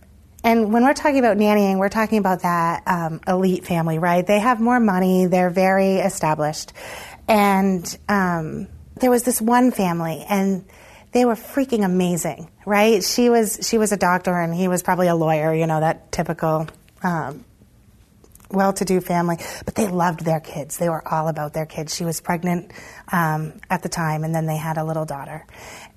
and 0.44 0.74
when 0.74 0.84
we're 0.84 0.94
talking 0.94 1.20
about 1.20 1.38
nannying, 1.38 1.78
we're 1.78 1.90
talking 1.90 2.18
about 2.18 2.42
that 2.42 2.84
um, 2.88 3.22
elite 3.28 3.66
family, 3.66 4.00
right? 4.00 4.26
They 4.26 4.40
have 4.40 4.60
more 4.60 4.80
money, 4.80 5.28
they're 5.28 5.52
very 5.52 5.98
established. 5.98 6.74
And 7.28 7.86
um, 8.10 8.68
there 9.00 9.12
was 9.12 9.24
this 9.24 9.40
one 9.40 9.72
family, 9.72 10.26
and 10.28 10.66
they 11.12 11.26
were 11.26 11.36
freaking 11.36 11.86
amazing, 11.86 12.50
right? 12.66 13.04
She 13.04 13.30
was 13.30 13.60
she 13.62 13.78
was 13.78 13.92
a 13.92 13.98
doctor, 13.98 14.34
and 14.34 14.54
he 14.54 14.68
was 14.68 14.82
probably 14.82 15.08
a 15.08 15.16
lawyer, 15.16 15.54
you 15.54 15.68
know, 15.68 15.80
that 15.80 16.12
typical 16.12 16.68
um, 17.04 17.46
well-to-do 18.50 19.00
family, 19.02 19.38
but 19.64 19.76
they 19.76 19.88
loved 19.88 20.26
their 20.26 20.40
kids. 20.40 20.78
They 20.78 20.90
were 20.90 21.08
all 21.08 21.28
about 21.30 21.54
their 21.54 21.66
kids. 21.66 21.96
She 21.96 22.04
was 22.04 22.20
pregnant 22.20 22.72
um, 23.12 23.54
at 23.70 23.82
the 23.82 23.90
time, 23.90 24.24
and 24.24 24.36
then 24.36 24.46
they 24.46 24.58
had 24.58 24.78
a 24.78 24.84
little 24.84 25.06
daughter, 25.06 25.46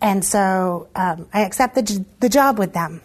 and 0.01 0.25
so 0.25 0.89
um, 0.95 1.29
I 1.33 1.43
accepted 1.43 2.05
the 2.21 2.29
job 2.29 2.59
with 2.59 2.73
them 2.73 3.01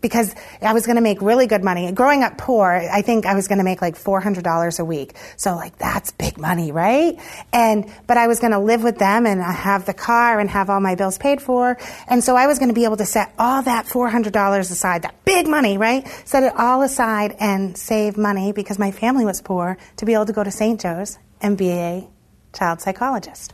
because 0.00 0.34
I 0.60 0.72
was 0.72 0.86
going 0.86 0.96
to 0.96 1.02
make 1.02 1.20
really 1.20 1.46
good 1.46 1.64
money. 1.64 1.90
Growing 1.92 2.22
up 2.22 2.38
poor, 2.38 2.70
I 2.70 3.02
think 3.02 3.26
I 3.26 3.34
was 3.34 3.48
going 3.48 3.58
to 3.58 3.64
make 3.64 3.80
like 3.80 3.96
$400 3.96 4.78
a 4.78 4.84
week. 4.84 5.16
So 5.36 5.54
like 5.54 5.78
that's 5.78 6.12
big 6.12 6.38
money, 6.38 6.72
right? 6.72 7.18
And 7.52 7.90
but 8.06 8.16
I 8.16 8.26
was 8.26 8.40
going 8.40 8.52
to 8.52 8.58
live 8.58 8.82
with 8.82 8.98
them 8.98 9.26
and 9.26 9.42
have 9.42 9.86
the 9.86 9.94
car 9.94 10.38
and 10.38 10.50
have 10.50 10.70
all 10.70 10.80
my 10.80 10.94
bills 10.94 11.18
paid 11.18 11.40
for. 11.40 11.78
And 12.08 12.22
so 12.22 12.36
I 12.36 12.46
was 12.46 12.58
going 12.58 12.68
to 12.68 12.74
be 12.74 12.84
able 12.84 12.98
to 12.98 13.06
set 13.06 13.32
all 13.38 13.62
that 13.62 13.86
$400 13.86 14.58
aside, 14.58 15.02
that 15.02 15.24
big 15.24 15.46
money, 15.48 15.78
right? 15.78 16.06
Set 16.24 16.42
it 16.42 16.52
all 16.56 16.82
aside 16.82 17.34
and 17.40 17.76
save 17.76 18.16
money 18.16 18.52
because 18.52 18.78
my 18.78 18.90
family 18.90 19.24
was 19.24 19.40
poor 19.40 19.78
to 19.96 20.04
be 20.04 20.14
able 20.14 20.26
to 20.26 20.32
go 20.32 20.44
to 20.44 20.50
St. 20.50 20.80
Joe's 20.80 21.18
and 21.40 21.56
be 21.56 21.70
a 21.70 22.08
child 22.52 22.80
psychologist. 22.80 23.52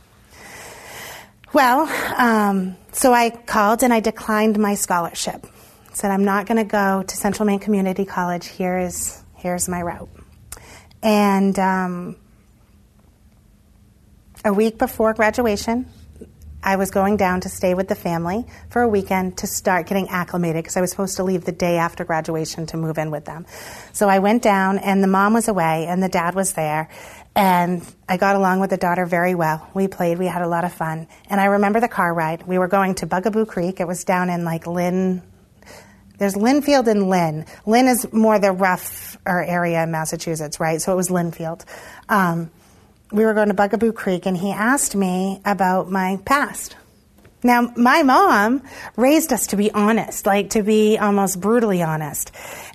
Well, 1.53 1.87
um, 2.17 2.77
so 2.93 3.13
I 3.13 3.29
called 3.29 3.83
and 3.83 3.93
I 3.93 3.99
declined 3.99 4.57
my 4.57 4.73
scholarship 4.73 5.45
said, 5.93 6.11
I'm 6.11 6.25
not 6.25 6.45
going 6.45 6.57
to 6.57 6.69
go 6.69 7.03
to 7.03 7.15
Central 7.15 7.45
Maine 7.45 7.59
Community 7.59 8.05
College. 8.05 8.47
Here 8.47 8.79
is, 8.79 9.21
here's 9.35 9.69
my 9.69 9.81
route. 9.81 10.09
And 11.01 11.57
um, 11.59 12.15
a 14.45 14.53
week 14.53 14.77
before 14.77 15.13
graduation, 15.13 15.87
I 16.65 16.77
was 16.77 16.91
going 16.91 17.17
down 17.17 17.41
to 17.41 17.49
stay 17.49 17.73
with 17.73 17.89
the 17.89 17.95
family 17.95 18.45
for 18.69 18.81
a 18.81 18.87
weekend 18.87 19.39
to 19.39 19.47
start 19.47 19.85
getting 19.85 20.07
acclimated 20.07 20.63
because 20.63 20.77
I 20.77 20.81
was 20.81 20.91
supposed 20.91 21.17
to 21.17 21.23
leave 21.23 21.43
the 21.43 21.51
day 21.51 21.75
after 21.75 22.05
graduation 22.05 22.65
to 22.67 22.77
move 22.77 22.97
in 22.97 23.11
with 23.11 23.25
them. 23.25 23.45
So 23.91 24.07
I 24.07 24.19
went 24.19 24.43
down, 24.43 24.77
and 24.77 25.03
the 25.03 25.07
mom 25.07 25.33
was 25.33 25.49
away, 25.49 25.87
and 25.87 26.01
the 26.01 26.07
dad 26.07 26.35
was 26.35 26.53
there. 26.53 26.89
And 27.35 27.85
I 28.07 28.15
got 28.15 28.37
along 28.37 28.61
with 28.61 28.69
the 28.69 28.77
daughter 28.77 29.05
very 29.05 29.35
well. 29.35 29.69
We 29.73 29.89
played, 29.89 30.19
we 30.19 30.27
had 30.27 30.41
a 30.41 30.47
lot 30.47 30.63
of 30.63 30.71
fun. 30.71 31.07
And 31.29 31.41
I 31.41 31.45
remember 31.45 31.81
the 31.81 31.89
car 31.89 32.13
ride. 32.13 32.47
We 32.47 32.57
were 32.57 32.69
going 32.69 32.95
to 32.95 33.07
Bugaboo 33.07 33.45
Creek. 33.45 33.81
It 33.81 33.87
was 33.87 34.05
down 34.05 34.29
in 34.29 34.45
like 34.45 34.65
Lynn, 34.65 35.21
there's 36.23 36.35
Lynnfield 36.35 36.87
and 36.87 37.09
Lynn. 37.09 37.45
Lynn 37.65 37.87
is 37.87 38.11
more 38.13 38.39
the 38.39 38.53
rougher 38.53 39.43
area 39.43 39.83
in 39.83 39.91
Massachusetts, 39.91 40.57
right? 40.57 40.81
So 40.81 40.93
it 40.93 40.95
was 40.95 41.09
Lynnfield. 41.09 41.65
Um, 42.07 42.49
we 43.11 43.25
were 43.25 43.33
going 43.33 43.49
to 43.49 43.53
Bugaboo 43.53 43.91
Creek, 43.91 44.25
and 44.25 44.37
he 44.37 44.49
asked 44.51 44.95
me 44.95 45.41
about 45.43 45.91
my 45.91 46.17
past. 46.25 46.77
Now, 47.43 47.73
my 47.75 48.03
mom 48.03 48.63
raised 48.95 49.33
us 49.33 49.47
to 49.47 49.57
be 49.57 49.69
honest, 49.71 50.25
like 50.25 50.51
to 50.51 50.63
be 50.63 50.97
almost 50.97 51.41
brutally 51.41 51.83
honest. 51.83 52.31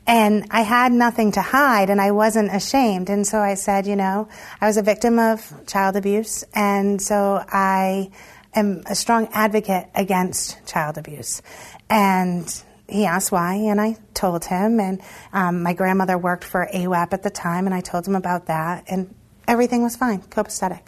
And 0.06 0.44
I 0.50 0.60
had 0.60 0.92
nothing 0.92 1.32
to 1.32 1.40
hide, 1.40 1.88
and 1.88 2.02
I 2.02 2.10
wasn't 2.10 2.54
ashamed. 2.54 3.08
And 3.08 3.26
so 3.26 3.38
I 3.38 3.54
said, 3.54 3.86
you 3.86 3.96
know, 3.96 4.28
I 4.60 4.66
was 4.66 4.76
a 4.76 4.82
victim 4.82 5.18
of 5.18 5.66
child 5.66 5.96
abuse, 5.96 6.44
and 6.52 7.00
so 7.00 7.42
I 7.48 8.10
am 8.54 8.82
a 8.84 8.94
strong 8.94 9.28
advocate 9.32 9.88
against 9.94 10.66
child 10.66 10.98
abuse. 10.98 11.40
And 11.88 12.46
he 12.88 13.04
asked 13.04 13.30
why, 13.30 13.54
and 13.54 13.80
I 13.80 13.96
told 14.14 14.44
him. 14.44 14.80
And 14.80 15.00
um, 15.32 15.62
my 15.62 15.74
grandmother 15.74 16.16
worked 16.16 16.44
for 16.44 16.68
AWAP 16.72 17.12
at 17.12 17.22
the 17.22 17.30
time, 17.30 17.66
and 17.66 17.74
I 17.74 17.80
told 17.80 18.06
him 18.06 18.14
about 18.14 18.46
that, 18.46 18.84
and 18.88 19.14
everything 19.46 19.82
was 19.82 19.96
fine, 19.96 20.22
copacetic. 20.22 20.80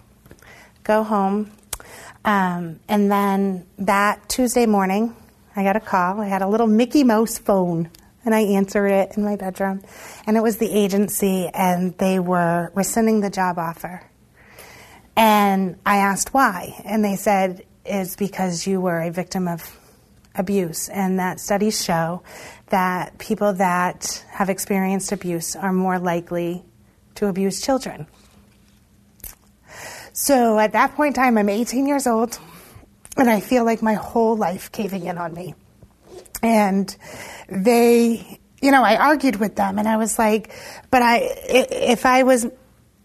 Go 0.83 1.03
home. 1.03 1.51
Um, 2.25 2.81
and 2.89 3.11
then 3.11 3.67
that 3.79 4.29
Tuesday 4.29 4.67
morning, 4.67 5.15
I 5.55 5.63
got 5.63 5.77
a 5.77 5.81
call. 5.81 6.21
I 6.21 6.27
had 6.27 6.43
a 6.43 6.49
little 6.49 6.67
Mickey 6.67 7.05
Mouse 7.05 7.39
phone, 7.39 7.91
and 8.25 8.35
I 8.35 8.41
answered 8.41 8.89
it 8.89 9.17
in 9.17 9.25
my 9.25 9.37
bedroom. 9.37 9.83
And 10.27 10.37
it 10.37 10.43
was 10.43 10.57
the 10.57 10.71
agency, 10.71 11.49
and 11.53 11.97
they 11.99 12.19
were 12.19 12.71
rescinding 12.75 13.21
the 13.21 13.31
job 13.31 13.59
offer. 13.59 14.03
And 15.17 15.79
I 15.85 15.99
asked 15.99 16.33
why, 16.33 16.81
and 16.85 17.05
they 17.05 17.17
said, 17.17 17.65
it's 17.85 18.17
because 18.17 18.67
you 18.67 18.81
were 18.81 19.01
a 19.01 19.11
victim 19.11 19.49
of 19.49 19.63
abuse, 20.35 20.89
and 20.89 21.19
that 21.19 21.41
studies 21.41 21.85
show 21.85 22.23
that 22.69 23.19
people 23.19 23.53
that 23.55 24.25
have 24.31 24.49
experienced 24.49 25.13
abuse 25.13 25.57
are 25.57 25.73
more 25.73 25.99
likely 25.99 26.65
to 27.17 27.27
abuse 27.27 27.61
children. 27.61 28.07
So 30.13 30.59
at 30.59 30.73
that 30.73 30.95
point 30.95 31.17
in 31.17 31.23
time, 31.23 31.39
I'm 31.39 31.49
18 31.49 31.87
years 31.87 32.07
old, 32.07 32.39
and 33.17 33.29
I 33.29 33.41
feel 33.41 33.65
like 33.65 33.83
my 33.83 33.95
whole 33.95 34.37
life 34.37 34.71
caving 34.73 35.07
in 35.07 35.19
on 35.19 35.35
me. 35.35 35.55
And 36.43 36.95
they, 37.49 38.41
you 38.63 38.71
know, 38.71 38.83
I 38.83 38.97
argued 38.97 39.37
with 39.37 39.57
them, 39.57 39.79
and 39.79 39.89
I 39.89 39.97
was 39.97 40.19
like, 40.19 40.53
but 40.91 41.03
I, 41.03 41.19
if 41.49 42.07
I 42.07 42.23
was 42.23 42.47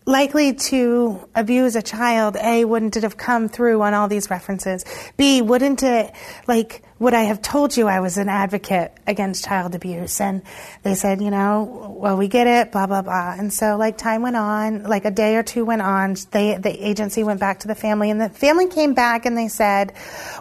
likely 0.05 0.53
to 0.53 1.27
abuse 1.33 1.75
a 1.75 1.81
child, 1.81 2.37
A, 2.37 2.65
wouldn't 2.65 2.95
it 2.95 3.03
have 3.03 3.17
come 3.17 3.49
through 3.49 3.81
on 3.81 3.93
all 3.93 4.07
these 4.07 4.29
references? 4.29 4.85
B, 5.17 5.41
wouldn't 5.41 5.83
it, 5.83 6.13
like, 6.47 6.83
would 6.97 7.13
I 7.13 7.23
have 7.23 7.41
told 7.41 7.75
you 7.75 7.89
I 7.89 7.99
was 7.99 8.17
an 8.17 8.29
advocate 8.29 8.93
against 9.05 9.43
child 9.43 9.75
abuse? 9.75 10.21
And 10.21 10.43
they 10.83 10.95
said, 10.95 11.21
you 11.21 11.29
know, 11.29 11.97
well, 11.99 12.15
we 12.15 12.29
get 12.29 12.47
it, 12.47 12.71
blah, 12.71 12.87
blah, 12.87 13.01
blah. 13.01 13.35
And 13.37 13.51
so, 13.51 13.75
like, 13.75 13.97
time 13.97 14.21
went 14.21 14.37
on, 14.37 14.83
like 14.83 15.03
a 15.03 15.11
day 15.11 15.35
or 15.35 15.43
two 15.43 15.65
went 15.65 15.81
on. 15.81 16.15
They, 16.31 16.55
the 16.55 16.71
agency 16.71 17.23
went 17.23 17.41
back 17.41 17.59
to 17.59 17.67
the 17.67 17.75
family, 17.75 18.09
and 18.11 18.21
the 18.21 18.29
family 18.29 18.67
came 18.67 18.93
back 18.93 19.25
and 19.25 19.37
they 19.37 19.49
said, 19.49 19.91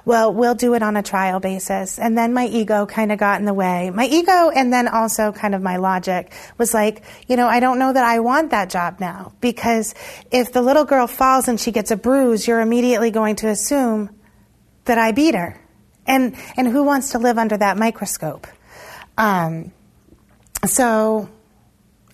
well, 0.05 0.33
we'll 0.33 0.55
do 0.55 0.75
it 0.75 0.83
on 0.83 0.97
a 0.97 1.03
trial 1.03 1.41
basis. 1.41 1.99
And 1.99 2.17
then 2.17 2.33
my 2.33 2.47
ego 2.47 2.87
kind 2.87 3.11
of 3.11 3.19
got 3.19 3.41
in 3.41 3.47
the 3.47 3.55
way. 3.55 3.91
My 3.91 4.07
ego, 4.07 4.51
and 4.51 4.73
then 4.73 4.87
also 4.87 5.33
kind 5.33 5.57
of 5.57 5.63
my 5.63 5.79
logic 5.79 6.33
was 6.57 6.73
like, 6.73 7.03
you 7.27 7.37
know, 7.37 7.49
I 7.49 7.59
don't 7.59 7.81
know 7.81 7.93
that 7.93 8.05
I 8.05 8.21
want 8.21 8.53
that 8.53 8.71
job 8.71 9.01
now 9.01 9.33
because 9.41 9.93
if 10.31 10.53
the 10.53 10.63
little 10.63 10.85
girl 10.85 11.09
falls 11.09 11.49
and 11.49 11.59
she 11.59 11.73
gets 11.73 11.91
a 11.91 11.97
bruise, 11.97 12.47
you're 12.47 12.61
immediately 12.61 13.11
going 13.11 13.35
to 13.37 13.49
assume 13.49 14.11
that 14.85 14.99
I 14.99 15.11
beat 15.11 15.35
her 15.35 15.61
and, 16.07 16.37
and 16.57 16.69
who 16.69 16.85
wants 16.85 17.11
to 17.13 17.19
live 17.19 17.39
under 17.39 17.57
that 17.57 17.77
microscope? 17.77 18.47
Um, 19.17 19.73
so 20.67 21.29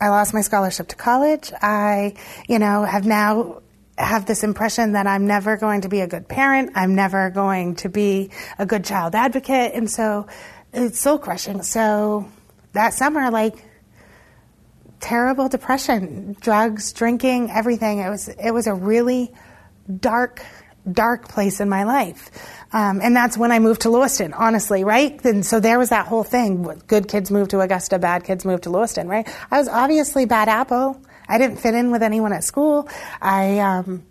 I 0.00 0.08
lost 0.08 0.34
my 0.34 0.40
scholarship 0.40 0.88
to 0.88 0.96
college. 0.96 1.52
I, 1.60 2.14
you 2.48 2.58
know, 2.58 2.84
have 2.84 3.06
now 3.06 3.62
have 3.98 4.24
this 4.24 4.42
impression 4.42 4.92
that 4.92 5.06
I'm 5.06 5.26
never 5.26 5.56
going 5.56 5.82
to 5.82 5.88
be 5.88 6.00
a 6.00 6.06
good 6.06 6.26
parent. 6.26 6.72
I'm 6.74 6.94
never 6.94 7.30
going 7.30 7.76
to 7.76 7.88
be 7.88 8.30
a 8.58 8.64
good 8.64 8.84
child 8.84 9.14
advocate. 9.14 9.72
And 9.74 9.90
so 9.90 10.26
it's 10.72 10.98
soul 10.98 11.18
crushing. 11.18 11.62
So 11.62 12.30
that 12.72 12.94
summer, 12.94 13.30
like, 13.30 13.62
terrible 15.00 15.48
depression, 15.48 16.36
drugs, 16.40 16.92
drinking, 16.92 17.50
everything. 17.50 17.98
It 17.98 18.08
was, 18.08 18.28
it 18.28 18.52
was 18.52 18.66
a 18.66 18.74
really 18.74 19.32
dark, 19.98 20.44
dark 20.90 21.28
place 21.28 21.60
in 21.60 21.68
my 21.68 21.84
life. 21.84 22.30
Um, 22.72 23.00
and 23.02 23.16
that's 23.16 23.36
when 23.36 23.50
I 23.50 23.58
moved 23.58 23.82
to 23.82 23.90
Lewiston, 23.90 24.32
honestly, 24.32 24.84
right? 24.84 25.22
And 25.24 25.44
so 25.44 25.58
there 25.58 25.78
was 25.78 25.88
that 25.88 26.06
whole 26.06 26.22
thing. 26.22 26.62
Good 26.86 27.08
kids 27.08 27.30
move 27.30 27.48
to 27.48 27.60
Augusta, 27.60 27.98
bad 27.98 28.24
kids 28.24 28.44
move 28.44 28.60
to 28.62 28.70
Lewiston, 28.70 29.08
right? 29.08 29.28
I 29.50 29.58
was 29.58 29.68
obviously 29.68 30.24
bad 30.24 30.48
apple. 30.48 31.00
I 31.28 31.38
didn't 31.38 31.58
fit 31.58 31.74
in 31.74 31.90
with 31.90 32.02
anyone 32.02 32.32
at 32.32 32.44
school. 32.44 32.88
I 33.20 33.58
um, 33.58 34.04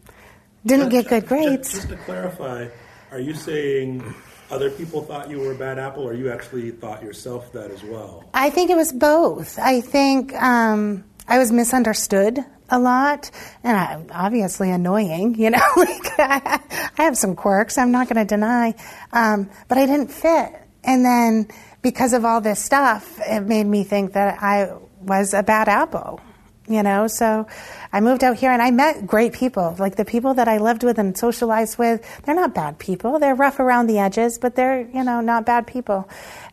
didn't 0.65 0.89
get 0.89 1.07
good 1.07 1.27
grades. 1.27 1.71
Just, 1.71 1.87
just 1.87 1.89
to 1.89 1.97
clarify, 1.97 2.67
are 3.11 3.19
you 3.19 3.33
saying 3.33 4.13
other 4.51 4.69
people 4.69 5.03
thought 5.03 5.29
you 5.29 5.39
were 5.39 5.51
a 5.51 5.55
bad 5.55 5.79
apple, 5.79 6.03
or 6.03 6.13
you 6.13 6.31
actually 6.31 6.71
thought 6.71 7.03
yourself 7.03 7.51
that 7.53 7.71
as 7.71 7.83
well? 7.83 8.23
I 8.33 8.49
think 8.49 8.69
it 8.69 8.77
was 8.77 8.91
both. 8.91 9.59
I 9.59 9.81
think 9.81 10.33
um, 10.41 11.03
I 11.29 11.37
was 11.37 11.51
misunderstood 11.51 12.39
a 12.69 12.79
lot, 12.79 13.29
and 13.63 13.77
I, 13.77 14.25
obviously 14.25 14.71
annoying. 14.71 15.35
You 15.35 15.51
know, 15.51 15.59
like 15.77 16.19
I, 16.19 16.59
I 16.97 17.03
have 17.03 17.15
some 17.15 17.35
quirks. 17.35 17.77
I'm 17.77 17.91
not 17.91 18.09
going 18.09 18.17
to 18.17 18.25
deny, 18.25 18.73
um, 19.13 19.49
but 19.67 19.77
I 19.77 19.85
didn't 19.85 20.09
fit. 20.11 20.51
And 20.83 21.05
then 21.05 21.47
because 21.83 22.13
of 22.13 22.25
all 22.25 22.41
this 22.41 22.63
stuff, 22.63 23.19
it 23.19 23.41
made 23.41 23.65
me 23.65 23.83
think 23.83 24.13
that 24.13 24.41
I 24.41 24.73
was 25.01 25.35
a 25.35 25.43
bad 25.43 25.69
apple. 25.69 26.19
You 26.67 26.83
know, 26.83 27.07
so 27.07 27.47
I 27.91 27.99
moved 27.99 28.23
out 28.23 28.37
here 28.37 28.51
and 28.51 28.61
I 28.61 28.69
met 28.69 29.07
great 29.07 29.33
people. 29.33 29.75
Like 29.79 29.95
the 29.95 30.05
people 30.05 30.35
that 30.35 30.47
I 30.47 30.59
lived 30.59 30.83
with 30.83 30.99
and 30.99 31.17
socialized 31.17 31.79
with, 31.79 32.05
they're 32.23 32.35
not 32.35 32.53
bad 32.53 32.77
people. 32.77 33.17
They're 33.17 33.33
rough 33.33 33.59
around 33.59 33.87
the 33.87 33.97
edges, 33.97 34.37
but 34.37 34.55
they're, 34.55 34.81
you 34.81 35.03
know, 35.03 35.19
not 35.19 35.47
bad 35.47 35.65
people. 35.65 36.07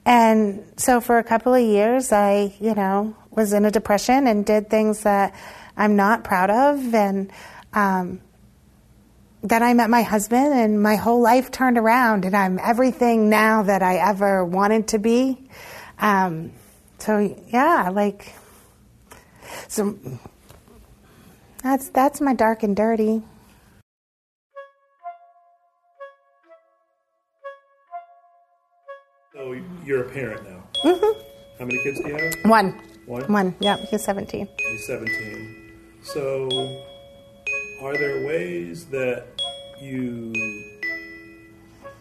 And 0.06 0.64
so 0.78 1.02
for 1.02 1.18
a 1.18 1.24
couple 1.24 1.52
of 1.52 1.62
years, 1.62 2.12
I, 2.12 2.54
you 2.60 2.74
know, 2.74 3.14
was 3.36 3.52
in 3.52 3.64
a 3.64 3.70
depression 3.70 4.26
and 4.26 4.44
did 4.44 4.68
things 4.68 5.02
that 5.02 5.34
I'm 5.76 5.94
not 5.94 6.24
proud 6.24 6.50
of. 6.50 6.94
And 6.94 7.30
um, 7.72 8.20
then 9.42 9.62
I 9.62 9.74
met 9.74 9.90
my 9.90 10.02
husband, 10.02 10.54
and 10.54 10.82
my 10.82 10.96
whole 10.96 11.22
life 11.22 11.50
turned 11.52 11.78
around, 11.78 12.24
and 12.24 12.34
I'm 12.34 12.58
everything 12.58 13.28
now 13.28 13.62
that 13.62 13.82
I 13.82 13.96
ever 13.98 14.44
wanted 14.44 14.88
to 14.88 14.98
be. 14.98 15.48
Um, 15.98 16.52
so 16.98 17.36
yeah, 17.48 17.90
like 17.92 18.34
so 19.68 19.96
that's 21.62 21.90
that's 21.90 22.20
my 22.20 22.34
dark 22.34 22.62
and 22.62 22.74
dirty. 22.74 23.22
So 29.34 29.54
you're 29.84 30.02
a 30.02 30.10
parent 30.10 30.48
now. 30.48 30.62
Mm-hmm. 30.82 31.20
How 31.58 31.64
many 31.66 31.82
kids 31.82 32.00
do 32.00 32.08
you 32.08 32.16
have? 32.16 32.50
One. 32.50 32.95
One. 33.06 33.32
One. 33.32 33.54
Yeah, 33.60 33.76
he's 33.76 34.02
seventeen. 34.02 34.48
He's 34.58 34.86
17. 34.86 35.72
So, 36.02 36.48
are 37.80 37.96
there 37.96 38.26
ways 38.26 38.86
that 38.86 39.26
you 39.80 40.32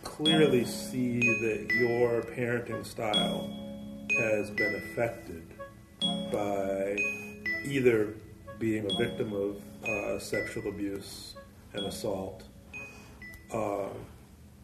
clearly 0.04 0.66
see 0.66 1.20
that 1.20 1.68
your 1.76 2.22
parenting 2.22 2.86
style 2.86 3.50
has 4.18 4.50
been 4.52 4.76
affected 4.76 5.46
by 6.32 6.96
either 7.66 8.16
being 8.58 8.90
a 8.90 8.98
victim 8.98 9.34
of 9.34 9.58
uh, 9.88 10.20
sexual 10.20 10.68
abuse 10.70 11.36
and 11.74 11.86
assault, 11.86 12.44
uh, 13.54 13.90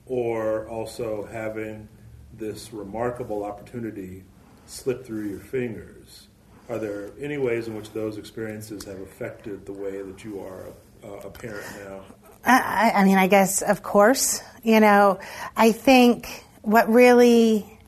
or 0.07 0.67
also 0.69 1.27
having 1.31 1.87
this 2.33 2.73
remarkable 2.73 3.43
opportunity 3.43 4.23
slip 4.65 5.05
through 5.05 5.29
your 5.29 5.39
fingers? 5.39 6.29
Are 6.69 6.77
there 6.77 7.11
any 7.19 7.37
ways 7.37 7.67
in 7.67 7.75
which 7.75 7.91
those 7.91 8.17
experiences 8.17 8.85
have 8.85 8.99
affected 9.01 9.65
the 9.65 9.73
way 9.73 10.01
that 10.01 10.23
you 10.23 10.39
are 10.39 10.67
a, 11.03 11.27
a 11.27 11.29
parent 11.29 11.65
now? 11.83 12.01
I, 12.43 12.91
I 12.95 13.05
mean, 13.05 13.17
I 13.17 13.27
guess, 13.27 13.61
of 13.61 13.83
course. 13.83 14.41
You 14.63 14.79
know, 14.79 15.19
I 15.55 15.71
think 15.71 16.45
what 16.61 16.89
really 16.89 17.79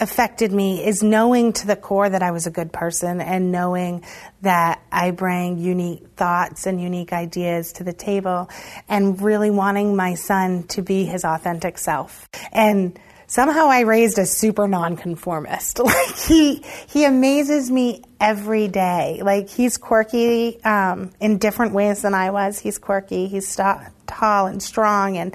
affected 0.00 0.52
me 0.52 0.84
is 0.84 1.02
knowing 1.02 1.52
to 1.52 1.66
the 1.66 1.74
core 1.74 2.08
that 2.08 2.22
I 2.22 2.30
was 2.30 2.46
a 2.46 2.50
good 2.50 2.72
person 2.72 3.20
and 3.20 3.50
knowing 3.50 4.04
that 4.42 4.80
I 4.92 5.10
bring 5.10 5.58
unique 5.58 6.06
thoughts 6.16 6.66
and 6.66 6.80
unique 6.80 7.12
ideas 7.12 7.72
to 7.74 7.84
the 7.84 7.92
table 7.92 8.48
and 8.88 9.20
really 9.20 9.50
wanting 9.50 9.96
my 9.96 10.14
son 10.14 10.64
to 10.68 10.82
be 10.82 11.04
his 11.04 11.24
authentic 11.24 11.78
self. 11.78 12.28
And 12.52 12.98
somehow 13.28 13.68
I 13.68 13.80
raised 13.82 14.18
a 14.18 14.26
super 14.26 14.66
nonconformist. 14.66 15.78
Like 15.88 16.16
he 16.16 16.62
he 16.88 17.04
amazes 17.04 17.70
me 17.70 18.02
every 18.20 18.68
day. 18.68 19.20
Like 19.22 19.48
he's 19.48 19.78
quirky 19.78 20.62
um, 20.64 21.12
in 21.20 21.38
different 21.38 21.72
ways 21.72 22.02
than 22.02 22.14
I 22.14 22.30
was. 22.30 22.58
He's 22.58 22.78
quirky. 22.78 23.28
He's 23.28 23.46
st- 23.46 23.78
tall 24.06 24.46
and 24.46 24.62
strong 24.62 25.16
and 25.16 25.34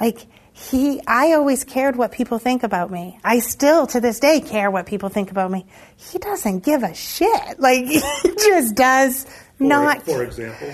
like 0.00 0.26
he 0.52 1.00
I 1.06 1.32
always 1.32 1.64
cared 1.64 1.96
what 1.96 2.12
people 2.12 2.38
think 2.38 2.62
about 2.62 2.90
me. 2.90 3.18
I 3.24 3.40
still 3.40 3.86
to 3.88 4.00
this 4.00 4.20
day 4.20 4.40
care 4.40 4.70
what 4.70 4.86
people 4.86 5.08
think 5.08 5.30
about 5.30 5.50
me. 5.50 5.66
He 5.96 6.18
doesn't 6.18 6.60
give 6.60 6.82
a 6.82 6.94
shit. 6.94 7.58
Like 7.58 7.84
he 7.86 8.02
just 8.36 8.74
does 8.74 9.24
For, 9.24 9.64
not 9.64 10.02
for 10.02 10.22
example, 10.22 10.72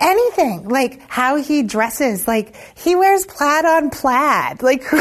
anything. 0.00 0.68
Like 0.68 1.00
how 1.08 1.36
he 1.36 1.62
dresses. 1.62 2.26
Like 2.26 2.54
he 2.76 2.96
wears 2.96 3.26
plaid 3.26 3.64
on 3.64 3.90
plaid. 3.90 4.62
Like 4.62 4.84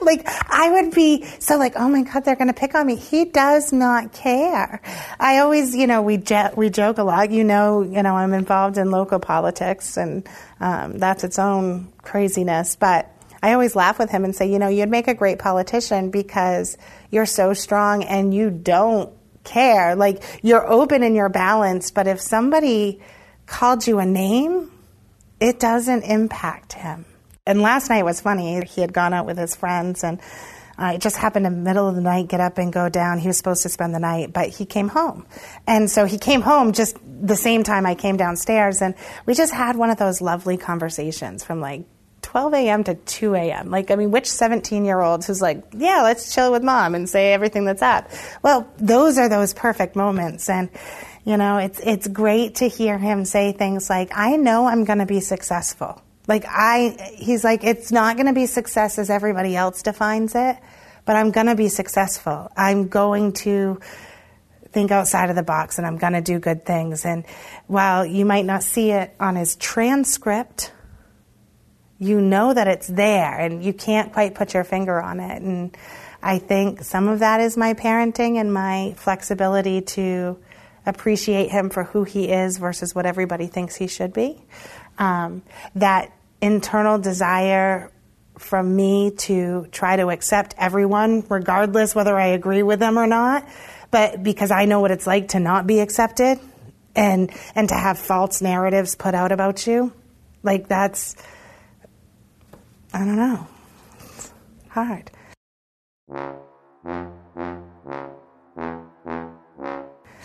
like 0.02 0.26
I 0.26 0.70
would 0.70 0.94
be 0.94 1.24
so 1.38 1.58
like, 1.58 1.74
oh 1.76 1.88
my 1.88 2.02
god, 2.02 2.24
they're 2.24 2.36
going 2.36 2.48
to 2.48 2.58
pick 2.58 2.74
on 2.74 2.86
me. 2.86 2.96
He 2.96 3.24
does 3.24 3.72
not 3.72 4.12
care. 4.12 4.80
I 5.18 5.38
always, 5.38 5.74
you 5.74 5.86
know, 5.86 6.02
we 6.02 6.16
je- 6.16 6.50
we 6.56 6.70
joke 6.70 6.98
a 6.98 7.04
lot. 7.04 7.30
You 7.30 7.44
know, 7.44 7.82
you 7.82 8.02
know, 8.02 8.16
I'm 8.16 8.32
involved 8.32 8.78
in 8.78 8.90
local 8.90 9.18
politics, 9.18 9.96
and 9.96 10.28
um, 10.60 10.98
that's 10.98 11.24
its 11.24 11.38
own 11.38 11.92
craziness. 12.02 12.76
But 12.76 13.10
I 13.42 13.52
always 13.52 13.74
laugh 13.74 13.98
with 13.98 14.10
him 14.10 14.24
and 14.24 14.34
say, 14.34 14.50
you 14.50 14.58
know, 14.58 14.68
you'd 14.68 14.90
make 14.90 15.08
a 15.08 15.14
great 15.14 15.38
politician 15.38 16.10
because 16.10 16.76
you're 17.10 17.26
so 17.26 17.54
strong 17.54 18.04
and 18.04 18.34
you 18.34 18.50
don't 18.50 19.12
care. 19.44 19.96
Like 19.96 20.22
you're 20.42 20.66
open 20.70 21.02
and 21.02 21.16
you're 21.16 21.30
balanced. 21.30 21.94
But 21.94 22.06
if 22.06 22.20
somebody 22.20 23.00
called 23.46 23.86
you 23.86 23.98
a 23.98 24.06
name, 24.06 24.70
it 25.40 25.58
doesn't 25.58 26.02
impact 26.02 26.74
him. 26.74 27.06
And 27.50 27.62
last 27.62 27.90
night 27.90 28.04
was 28.04 28.20
funny. 28.20 28.64
He 28.64 28.80
had 28.80 28.92
gone 28.92 29.12
out 29.12 29.26
with 29.26 29.36
his 29.36 29.56
friends 29.56 30.04
and 30.04 30.20
uh, 30.78 30.92
it 30.94 31.00
just 31.00 31.16
happened 31.16 31.46
in 31.46 31.52
the 31.52 31.60
middle 31.60 31.88
of 31.88 31.96
the 31.96 32.00
night, 32.00 32.28
get 32.28 32.38
up 32.38 32.58
and 32.58 32.72
go 32.72 32.88
down. 32.88 33.18
He 33.18 33.26
was 33.26 33.36
supposed 33.36 33.64
to 33.64 33.68
spend 33.68 33.92
the 33.92 33.98
night, 33.98 34.32
but 34.32 34.50
he 34.50 34.64
came 34.64 34.86
home. 34.86 35.26
And 35.66 35.90
so 35.90 36.04
he 36.04 36.16
came 36.16 36.42
home 36.42 36.72
just 36.72 36.96
the 37.04 37.34
same 37.34 37.64
time 37.64 37.86
I 37.86 37.96
came 37.96 38.16
downstairs 38.16 38.80
and 38.80 38.94
we 39.26 39.34
just 39.34 39.52
had 39.52 39.74
one 39.74 39.90
of 39.90 39.98
those 39.98 40.20
lovely 40.20 40.58
conversations 40.58 41.42
from 41.42 41.60
like 41.60 41.86
12 42.22 42.54
a.m. 42.54 42.84
to 42.84 42.94
2 42.94 43.34
a.m. 43.34 43.68
Like, 43.68 43.90
I 43.90 43.96
mean, 43.96 44.12
which 44.12 44.30
17 44.30 44.84
year 44.84 45.00
olds 45.00 45.26
who's 45.26 45.42
like, 45.42 45.64
yeah, 45.72 46.02
let's 46.02 46.32
chill 46.32 46.52
with 46.52 46.62
mom 46.62 46.94
and 46.94 47.08
say 47.08 47.32
everything 47.32 47.64
that's 47.64 47.82
up? 47.82 48.08
Well, 48.44 48.72
those 48.78 49.18
are 49.18 49.28
those 49.28 49.54
perfect 49.54 49.96
moments. 49.96 50.48
And, 50.48 50.70
you 51.24 51.36
know, 51.36 51.56
it's, 51.56 51.80
it's 51.80 52.06
great 52.06 52.54
to 52.56 52.68
hear 52.68 52.96
him 52.96 53.24
say 53.24 53.50
things 53.50 53.90
like, 53.90 54.12
I 54.14 54.36
know 54.36 54.66
I'm 54.66 54.84
going 54.84 55.00
to 55.00 55.06
be 55.06 55.18
successful. 55.18 56.00
Like, 56.30 56.44
I, 56.48 57.12
he's 57.16 57.44
like, 57.44 57.64
it's 57.64 57.90
not 57.92 58.16
going 58.16 58.26
to 58.26 58.32
be 58.32 58.46
success 58.46 58.98
as 58.98 59.10
everybody 59.10 59.56
else 59.56 59.82
defines 59.82 60.34
it, 60.34 60.56
but 61.04 61.16
I'm 61.16 61.32
going 61.32 61.48
to 61.48 61.56
be 61.56 61.68
successful. 61.68 62.50
I'm 62.56 62.88
going 62.88 63.32
to, 63.44 63.80
think 64.72 64.90
outside 64.90 65.30
of 65.30 65.36
the 65.36 65.42
box 65.42 65.78
and 65.78 65.86
I'm 65.86 65.98
going 65.98 66.12
to 66.12 66.20
do 66.20 66.38
good 66.38 66.64
things. 66.64 67.04
And 67.04 67.24
while 67.66 68.06
you 68.06 68.24
might 68.24 68.44
not 68.44 68.62
see 68.62 68.90
it 68.90 69.14
on 69.18 69.36
his 69.36 69.56
transcript, 69.56 70.72
you 71.98 72.20
know 72.20 72.54
that 72.54 72.68
it's 72.68 72.86
there 72.86 73.38
and 73.38 73.64
you 73.64 73.72
can't 73.72 74.12
quite 74.12 74.34
put 74.34 74.54
your 74.54 74.64
finger 74.64 75.00
on 75.00 75.20
it. 75.20 75.42
And 75.42 75.76
I 76.22 76.38
think 76.38 76.82
some 76.82 77.08
of 77.08 77.18
that 77.18 77.40
is 77.40 77.56
my 77.56 77.74
parenting 77.74 78.36
and 78.36 78.52
my 78.52 78.94
flexibility 78.96 79.80
to 79.82 80.38
appreciate 80.86 81.50
him 81.50 81.68
for 81.68 81.84
who 81.84 82.04
he 82.04 82.30
is 82.30 82.58
versus 82.58 82.94
what 82.94 83.06
everybody 83.06 83.48
thinks 83.48 83.76
he 83.76 83.86
should 83.86 84.12
be. 84.12 84.42
Um, 84.98 85.42
that 85.74 86.12
internal 86.40 86.98
desire 86.98 87.90
from 88.38 88.74
me 88.74 89.10
to 89.10 89.66
try 89.70 89.96
to 89.96 90.08
accept 90.08 90.54
everyone, 90.56 91.24
regardless 91.28 91.94
whether 91.94 92.18
I 92.18 92.28
agree 92.28 92.62
with 92.62 92.80
them 92.80 92.98
or 92.98 93.06
not, 93.06 93.46
but 93.90 94.22
because 94.22 94.50
I 94.50 94.64
know 94.64 94.80
what 94.80 94.90
it's 94.90 95.06
like 95.06 95.28
to 95.28 95.40
not 95.40 95.66
be 95.66 95.80
accepted 95.80 96.40
and 96.96 97.30
and 97.54 97.68
to 97.68 97.74
have 97.74 97.98
false 97.98 98.40
narratives 98.40 98.94
put 98.94 99.14
out 99.14 99.32
about 99.32 99.66
you. 99.66 99.92
Like 100.42 100.68
that's 100.68 101.16
I 102.92 102.98
don't 102.98 103.16
know. 103.16 103.46
It's 103.98 104.32
hard. 104.68 105.10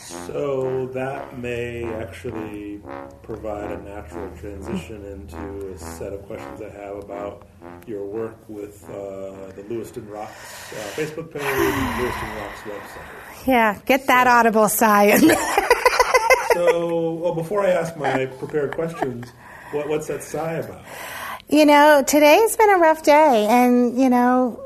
So 0.06 0.86
that 0.94 1.40
may 1.40 1.84
actually 1.96 2.80
provide 3.24 3.72
a 3.72 3.82
natural 3.82 4.30
transition 4.38 5.04
into 5.04 5.74
a 5.74 5.78
set 5.80 6.14
of 6.14 6.22
questions 6.28 6.62
I 6.62 6.70
have 6.70 6.98
about 6.98 7.48
your 7.88 8.06
work 8.06 8.38
with 8.48 8.84
uh, 8.90 9.52
the 9.56 9.66
Lewiston 9.68 10.08
Rocks 10.08 10.74
uh, 10.74 10.76
Facebook 10.94 11.32
page, 11.32 11.42
and 11.42 12.04
Lewiston 12.04 12.30
Rocks 12.36 12.62
website. 12.62 13.48
Yeah, 13.48 13.80
get 13.86 14.06
that 14.08 14.28
audible 14.28 14.70
sigh 14.70 15.06
in 15.16 15.28
there. 15.28 15.70
So, 16.54 17.14
well, 17.14 17.34
before 17.36 17.66
I 17.66 17.72
ask 17.72 17.98
my 17.98 18.28
prepared 18.28 18.74
questions, 18.76 19.28
what, 19.72 19.90
what's 19.90 20.08
that 20.08 20.24
sigh 20.24 20.54
about? 20.54 20.84
You 21.50 21.66
know, 21.66 22.04
today's 22.06 22.56
been 22.56 22.70
a 22.70 22.78
rough 22.78 23.04
day, 23.04 23.48
and 23.50 24.00
you 24.00 24.10
know, 24.10 24.65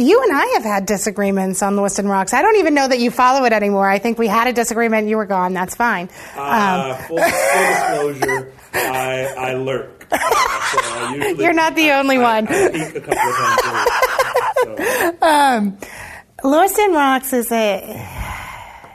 you 0.00 0.22
and 0.22 0.32
I 0.32 0.46
have 0.54 0.62
had 0.64 0.86
disagreements 0.86 1.62
on 1.62 1.76
Lewiston 1.76 2.08
Rocks. 2.08 2.32
I 2.34 2.42
don't 2.42 2.56
even 2.56 2.74
know 2.74 2.88
that 2.88 2.98
you 2.98 3.10
follow 3.10 3.44
it 3.44 3.52
anymore. 3.52 3.88
I 3.88 3.98
think 3.98 4.18
we 4.18 4.26
had 4.26 4.46
a 4.48 4.52
disagreement. 4.52 5.08
You 5.08 5.16
were 5.16 5.26
gone. 5.26 5.52
That's 5.52 5.74
fine. 5.74 6.08
Uh, 6.36 6.94
full, 7.06 7.18
full 7.18 8.12
disclosure, 8.14 8.52
I, 8.74 9.34
I 9.36 9.54
lurk. 9.54 10.06
Uh, 10.10 10.18
so 10.18 10.78
I 10.82 11.34
You're 11.38 11.52
not 11.52 11.74
the 11.76 11.90
only 11.92 12.16
I- 12.16 12.22
one. 12.42 12.48
I 12.48 12.68
peek 12.70 12.96
a 12.96 13.00
couple 13.00 13.18
of 13.18 13.36
times 13.36 15.20
a 15.22 15.26
um, 15.26 15.78
Lewiston 16.42 16.92
Rocks 16.92 17.32
is 17.32 17.50
a 17.52 18.06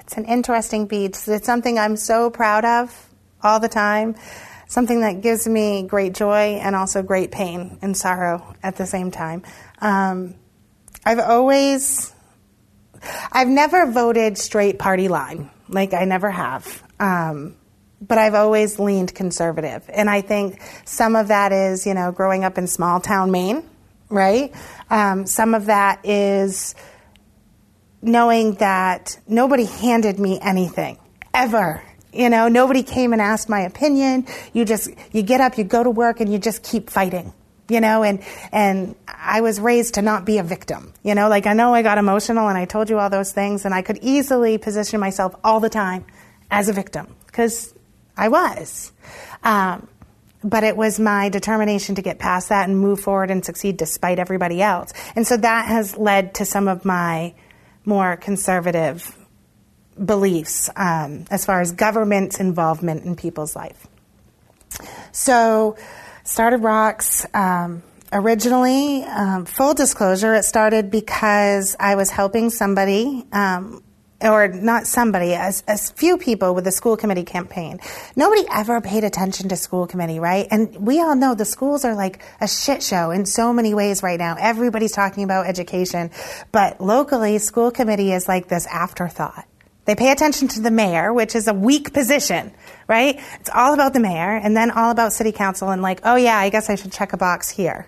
it's 0.01 0.17
an 0.17 0.25
interesting 0.25 0.87
beach. 0.87 1.17
It's 1.27 1.45
something 1.45 1.77
I'm 1.79 1.95
so 1.97 2.29
proud 2.29 2.65
of 2.65 3.09
all 3.43 3.59
the 3.59 3.67
time. 3.69 4.15
Something 4.67 5.01
that 5.01 5.21
gives 5.21 5.47
me 5.47 5.83
great 5.83 6.13
joy 6.15 6.59
and 6.61 6.75
also 6.75 7.03
great 7.03 7.31
pain 7.31 7.77
and 7.81 7.95
sorrow 7.95 8.55
at 8.63 8.75
the 8.77 8.85
same 8.85 9.11
time. 9.11 9.43
Um, 9.79 10.35
I've 11.05 11.19
always, 11.19 12.13
I've 13.31 13.47
never 13.47 13.91
voted 13.91 14.37
straight 14.37 14.79
party 14.79 15.07
line. 15.07 15.51
Like 15.69 15.93
I 15.93 16.05
never 16.05 16.31
have. 16.31 16.83
Um, 16.99 17.55
but 18.01 18.17
I've 18.17 18.33
always 18.33 18.79
leaned 18.79 19.13
conservative. 19.13 19.87
And 19.89 20.09
I 20.09 20.21
think 20.21 20.61
some 20.85 21.15
of 21.15 21.27
that 21.29 21.51
is, 21.51 21.85
you 21.85 21.93
know, 21.93 22.11
growing 22.11 22.43
up 22.43 22.57
in 22.57 22.67
small 22.67 22.99
town 22.99 23.31
Maine, 23.31 23.63
right? 24.09 24.53
Um, 24.89 25.25
some 25.25 25.53
of 25.53 25.67
that 25.67 26.05
is 26.05 26.75
knowing 28.01 28.55
that 28.55 29.17
nobody 29.27 29.65
handed 29.65 30.19
me 30.19 30.39
anything, 30.41 30.97
ever. 31.33 31.81
You 32.13 32.29
know, 32.29 32.47
nobody 32.47 32.83
came 32.83 33.13
and 33.13 33.21
asked 33.21 33.49
my 33.49 33.61
opinion. 33.61 34.27
You 34.53 34.65
just, 34.65 34.89
you 35.11 35.21
get 35.21 35.41
up, 35.41 35.57
you 35.57 35.63
go 35.63 35.83
to 35.83 35.89
work, 35.89 36.19
and 36.19 36.31
you 36.31 36.39
just 36.39 36.63
keep 36.63 36.89
fighting 36.89 37.33
you 37.67 37.81
know 37.81 38.03
and 38.03 38.23
and 38.51 38.95
i 39.07 39.41
was 39.41 39.59
raised 39.59 39.95
to 39.95 40.01
not 40.01 40.25
be 40.25 40.37
a 40.37 40.43
victim 40.43 40.93
you 41.03 41.15
know 41.15 41.29
like 41.29 41.47
i 41.47 41.53
know 41.53 41.73
i 41.73 41.81
got 41.81 41.97
emotional 41.97 42.47
and 42.47 42.57
i 42.57 42.65
told 42.65 42.89
you 42.89 42.99
all 42.99 43.09
those 43.09 43.31
things 43.31 43.65
and 43.65 43.73
i 43.73 43.81
could 43.81 43.97
easily 44.01 44.57
position 44.57 44.99
myself 44.99 45.35
all 45.43 45.59
the 45.59 45.69
time 45.69 46.05
as 46.51 46.69
a 46.69 46.73
victim 46.73 47.15
because 47.25 47.73
I 48.17 48.29
was. 48.29 48.91
Um, 49.43 49.87
but 50.43 50.63
it 50.63 50.77
was 50.77 50.99
my 50.99 51.29
determination 51.29 51.95
to 51.95 52.01
get 52.01 52.19
past 52.19 52.49
that 52.49 52.69
and 52.69 52.79
move 52.79 52.99
forward 52.99 53.31
and 53.31 53.43
succeed 53.43 53.77
despite 53.77 54.19
everybody 54.19 54.61
else. 54.61 54.93
And 55.15 55.25
so 55.25 55.37
that 55.37 55.67
has 55.67 55.97
led 55.97 56.35
to 56.35 56.45
some 56.45 56.67
of 56.67 56.85
my 56.85 57.33
more 57.83 58.15
conservative 58.15 59.17
beliefs 60.03 60.69
um, 60.75 61.25
as 61.31 61.45
far 61.45 61.61
as 61.61 61.71
government's 61.71 62.39
involvement 62.39 63.05
in 63.05 63.15
people's 63.15 63.55
life. 63.55 63.87
So, 65.11 65.77
started 66.25 66.57
Rocks. 66.57 67.25
Um, 67.33 67.81
originally, 68.11 69.03
um, 69.03 69.45
full 69.45 69.73
disclosure, 69.73 70.35
it 70.35 70.43
started 70.43 70.91
because 70.91 71.75
I 71.79 71.95
was 71.95 72.09
helping 72.09 72.49
somebody 72.49 73.25
um, 73.31 73.81
or 74.21 74.47
not 74.47 74.87
somebody, 74.87 75.33
as, 75.33 75.63
as 75.67 75.91
few 75.91 76.17
people 76.17 76.55
with 76.55 76.63
the 76.63 76.71
school 76.71 76.97
committee 76.97 77.23
campaign. 77.23 77.79
Nobody 78.15 78.43
ever 78.51 78.81
paid 78.81 79.03
attention 79.03 79.49
to 79.49 79.55
school 79.55 79.87
committee, 79.87 80.19
right? 80.19 80.47
And 80.49 80.85
we 80.85 80.99
all 80.99 81.15
know 81.15 81.35
the 81.35 81.45
schools 81.45 81.85
are 81.85 81.95
like 81.95 82.23
a 82.41 82.47
shit 82.47 82.81
show 82.81 83.11
in 83.11 83.25
so 83.25 83.53
many 83.53 83.73
ways 83.73 84.01
right 84.01 84.17
now. 84.17 84.35
Everybody's 84.39 84.93
talking 84.93 85.23
about 85.23 85.47
education, 85.47 86.11
but 86.51 86.81
locally, 86.81 87.37
school 87.37 87.71
committee 87.71 88.13
is 88.13 88.27
like 88.27 88.47
this 88.47 88.65
afterthought. 88.67 89.45
They 89.85 89.95
pay 89.95 90.11
attention 90.11 90.47
to 90.49 90.61
the 90.61 90.71
mayor, 90.71 91.13
which 91.13 91.35
is 91.35 91.47
a 91.47 91.53
weak 91.53 91.93
position, 91.93 92.51
right? 92.87 93.19
It's 93.39 93.49
all 93.53 93.73
about 93.73 93.93
the 93.93 93.99
mayor 93.99 94.35
and 94.35 94.57
then 94.57 94.71
all 94.71 94.91
about 94.91 95.13
city 95.13 95.31
council 95.31 95.69
and 95.69 95.81
like, 95.81 96.01
oh 96.03 96.15
yeah, 96.15 96.37
I 96.37 96.49
guess 96.49 96.69
I 96.69 96.75
should 96.75 96.91
check 96.91 97.13
a 97.13 97.17
box 97.17 97.49
here, 97.49 97.87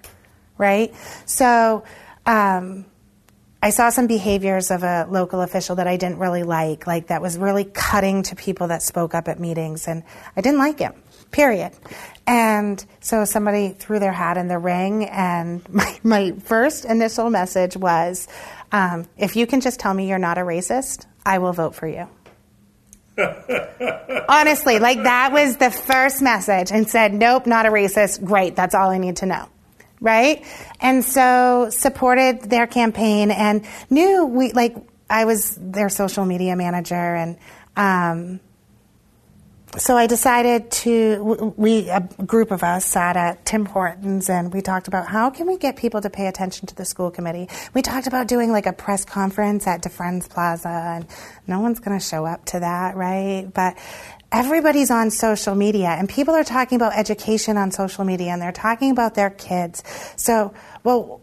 right? 0.57 0.93
So, 1.25 1.83
um, 2.25 2.85
I 3.61 3.71
saw 3.71 3.89
some 3.89 4.05
behaviors 4.05 4.69
of 4.69 4.83
a 4.83 5.07
local 5.09 5.41
official 5.41 5.77
that 5.77 5.87
I 5.87 5.97
didn't 5.97 6.19
really 6.19 6.43
like, 6.43 6.85
like 6.85 7.07
that 7.07 7.23
was 7.23 7.39
really 7.39 7.65
cutting 7.65 8.21
to 8.23 8.35
people 8.35 8.67
that 8.67 8.83
spoke 8.83 9.15
up 9.15 9.27
at 9.27 9.39
meetings, 9.39 9.87
and 9.87 10.03
I 10.35 10.41
didn't 10.41 10.59
like 10.59 10.77
him, 10.77 10.93
period. 11.31 11.71
And 12.27 12.83
so 12.99 13.25
somebody 13.25 13.69
threw 13.69 13.97
their 13.99 14.11
hat 14.11 14.37
in 14.37 14.47
the 14.47 14.59
ring, 14.59 15.05
and 15.05 15.67
my, 15.73 15.99
my 16.03 16.31
first 16.43 16.85
initial 16.85 17.31
message 17.31 17.75
was 17.75 18.27
um, 18.71 19.07
if 19.17 19.35
you 19.35 19.47
can 19.47 19.59
just 19.59 19.79
tell 19.79 19.93
me 19.93 20.07
you're 20.07 20.19
not 20.19 20.37
a 20.37 20.41
racist, 20.41 21.07
I 21.27 21.39
will 21.39 21.53
vote 21.53 21.75
for 21.75 21.87
you. 21.87 22.07
Honestly, 24.29 24.79
like 24.79 25.03
that 25.03 25.31
was 25.33 25.57
the 25.57 25.71
first 25.71 26.21
message, 26.21 26.71
and 26.71 26.87
said, 26.87 27.13
nope, 27.13 27.45
not 27.45 27.65
a 27.65 27.69
racist. 27.69 28.23
Great, 28.23 28.55
that's 28.55 28.73
all 28.73 28.89
I 28.89 28.97
need 28.97 29.17
to 29.17 29.25
know 29.25 29.49
right? 29.99 30.45
And 30.79 31.03
so 31.03 31.69
supported 31.71 32.41
their 32.41 32.67
campaign 32.67 33.31
and 33.31 33.65
knew 33.89 34.25
we 34.25 34.51
like 34.51 34.75
I 35.09 35.25
was 35.25 35.57
their 35.59 35.89
social 35.89 36.23
media 36.23 36.55
manager 36.55 36.93
and 36.93 37.37
um, 37.75 38.39
so 39.77 39.95
I 39.95 40.07
decided 40.07 40.71
to 40.71 41.53
we 41.55 41.89
a 41.89 42.01
group 42.25 42.51
of 42.51 42.63
us 42.63 42.85
sat 42.85 43.15
at 43.15 43.45
Tim 43.45 43.65
Hortons 43.65 44.29
and 44.29 44.53
we 44.53 44.61
talked 44.61 44.87
about 44.87 45.07
how 45.07 45.29
can 45.29 45.47
we 45.47 45.57
get 45.57 45.75
people 45.75 46.01
to 46.01 46.09
pay 46.09 46.27
attention 46.27 46.67
to 46.67 46.75
the 46.75 46.85
school 46.85 47.11
committee. 47.11 47.47
We 47.73 47.81
talked 47.81 48.07
about 48.07 48.27
doing 48.27 48.51
like 48.51 48.65
a 48.65 48.73
press 48.73 49.05
conference 49.05 49.67
at 49.67 49.81
Dufresne 49.81 50.21
Plaza 50.21 50.69
and 50.69 51.07
no 51.45 51.59
one's 51.59 51.79
going 51.79 51.97
to 51.97 52.03
show 52.03 52.25
up 52.25 52.45
to 52.45 52.59
that, 52.59 52.95
right? 52.95 53.47
But 53.53 53.77
everybody's 54.31 54.91
on 54.91 55.11
social 55.11 55.55
media 55.55 55.89
and 55.89 56.09
people 56.09 56.33
are 56.35 56.43
talking 56.43 56.75
about 56.75 56.97
education 56.97 57.57
on 57.57 57.71
social 57.71 58.03
media 58.03 58.31
and 58.31 58.41
they're 58.41 58.51
talking 58.51 58.91
about 58.91 59.15
their 59.15 59.29
kids. 59.29 59.83
So, 60.15 60.53
well, 60.83 61.21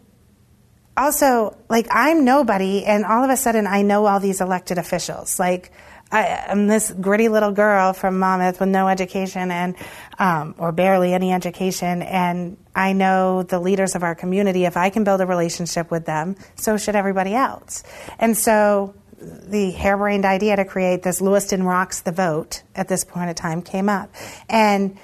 also, 0.96 1.56
like, 1.68 1.88
I'm 1.90 2.24
nobody, 2.24 2.84
and 2.84 3.04
all 3.04 3.24
of 3.24 3.30
a 3.30 3.36
sudden 3.36 3.66
I 3.66 3.82
know 3.82 4.06
all 4.06 4.20
these 4.20 4.40
elected 4.40 4.78
officials. 4.78 5.40
Like, 5.40 5.72
I, 6.10 6.44
am 6.48 6.66
this 6.66 6.90
gritty 6.92 7.28
little 7.28 7.50
girl 7.50 7.92
from 7.92 8.18
Monmouth 8.18 8.60
with 8.60 8.68
no 8.68 8.88
education 8.88 9.50
and, 9.50 9.74
um, 10.18 10.54
or 10.58 10.70
barely 10.70 11.12
any 11.12 11.32
education, 11.32 12.02
and 12.02 12.56
I 12.74 12.92
know 12.92 13.42
the 13.42 13.58
leaders 13.58 13.94
of 13.94 14.02
our 14.02 14.14
community. 14.14 14.64
If 14.64 14.76
I 14.76 14.90
can 14.90 15.04
build 15.04 15.20
a 15.20 15.26
relationship 15.26 15.90
with 15.90 16.04
them, 16.04 16.36
so 16.54 16.76
should 16.76 16.94
everybody 16.94 17.34
else. 17.34 17.82
And 18.18 18.36
so 18.36 18.94
the 19.20 19.70
harebrained 19.70 20.24
idea 20.24 20.56
to 20.56 20.64
create 20.64 21.02
this 21.02 21.20
Lewiston 21.20 21.62
Rocks 21.62 22.02
the 22.02 22.12
Vote 22.12 22.62
at 22.74 22.88
this 22.88 23.04
point 23.04 23.30
in 23.30 23.34
time 23.34 23.62
came 23.62 23.88
up. 23.88 24.14
And, 24.48 24.98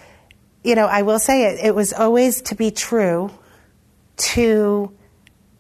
you 0.62 0.74
know, 0.74 0.86
I 0.86 1.02
will 1.02 1.18
say 1.18 1.46
it, 1.46 1.64
it 1.64 1.74
was 1.74 1.92
always 1.92 2.42
to 2.42 2.54
be 2.54 2.70
true 2.70 3.30
to 4.16 4.92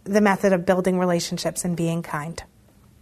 the 0.04 0.20
method 0.20 0.52
of 0.52 0.66
building 0.66 0.98
relationships 0.98 1.64
and 1.64 1.76
being 1.76 2.02
kind. 2.02 2.42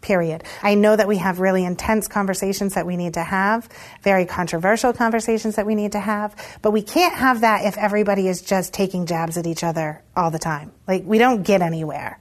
Period. 0.00 0.44
I 0.62 0.74
know 0.74 0.94
that 0.94 1.08
we 1.08 1.16
have 1.18 1.40
really 1.40 1.64
intense 1.64 2.06
conversations 2.06 2.74
that 2.74 2.86
we 2.86 2.96
need 2.96 3.14
to 3.14 3.22
have, 3.22 3.68
very 4.02 4.26
controversial 4.26 4.92
conversations 4.92 5.56
that 5.56 5.66
we 5.66 5.74
need 5.74 5.92
to 5.92 6.00
have, 6.00 6.36
but 6.62 6.70
we 6.70 6.82
can't 6.82 7.14
have 7.14 7.40
that 7.40 7.64
if 7.64 7.76
everybody 7.76 8.28
is 8.28 8.40
just 8.40 8.72
taking 8.72 9.06
jabs 9.06 9.36
at 9.36 9.46
each 9.46 9.64
other 9.64 10.02
all 10.16 10.30
the 10.30 10.38
time. 10.38 10.70
Like, 10.86 11.02
we 11.04 11.18
don't 11.18 11.42
get 11.42 11.62
anywhere. 11.62 12.20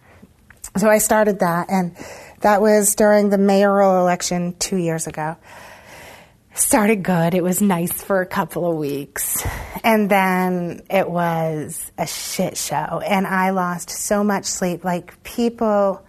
So 0.76 0.90
I 0.90 0.98
started 0.98 1.40
that, 1.40 1.70
and 1.70 1.96
that 2.42 2.62
was 2.62 2.96
during 2.96 3.30
the 3.30 3.38
mayoral 3.38 4.02
election 4.02 4.56
two 4.58 4.78
years 4.78 5.08
ago. 5.08 5.38
Started 6.54 7.04
good. 7.04 7.36
It 7.36 7.44
was 7.44 7.62
nice 7.62 7.92
for 7.92 8.22
a 8.22 8.26
couple 8.26 8.70
of 8.70 8.78
weeks. 8.78 9.46
And 9.84 10.10
then 10.10 10.82
it 10.90 11.08
was 11.08 11.92
a 11.98 12.08
shit 12.08 12.58
show. 12.58 13.00
And 13.06 13.28
I 13.28 13.52
lost 13.52 13.92
so 13.92 14.24
much 14.24 14.46
sleep. 14.46 14.84
Like, 14.84 15.24
people, 15.24 16.04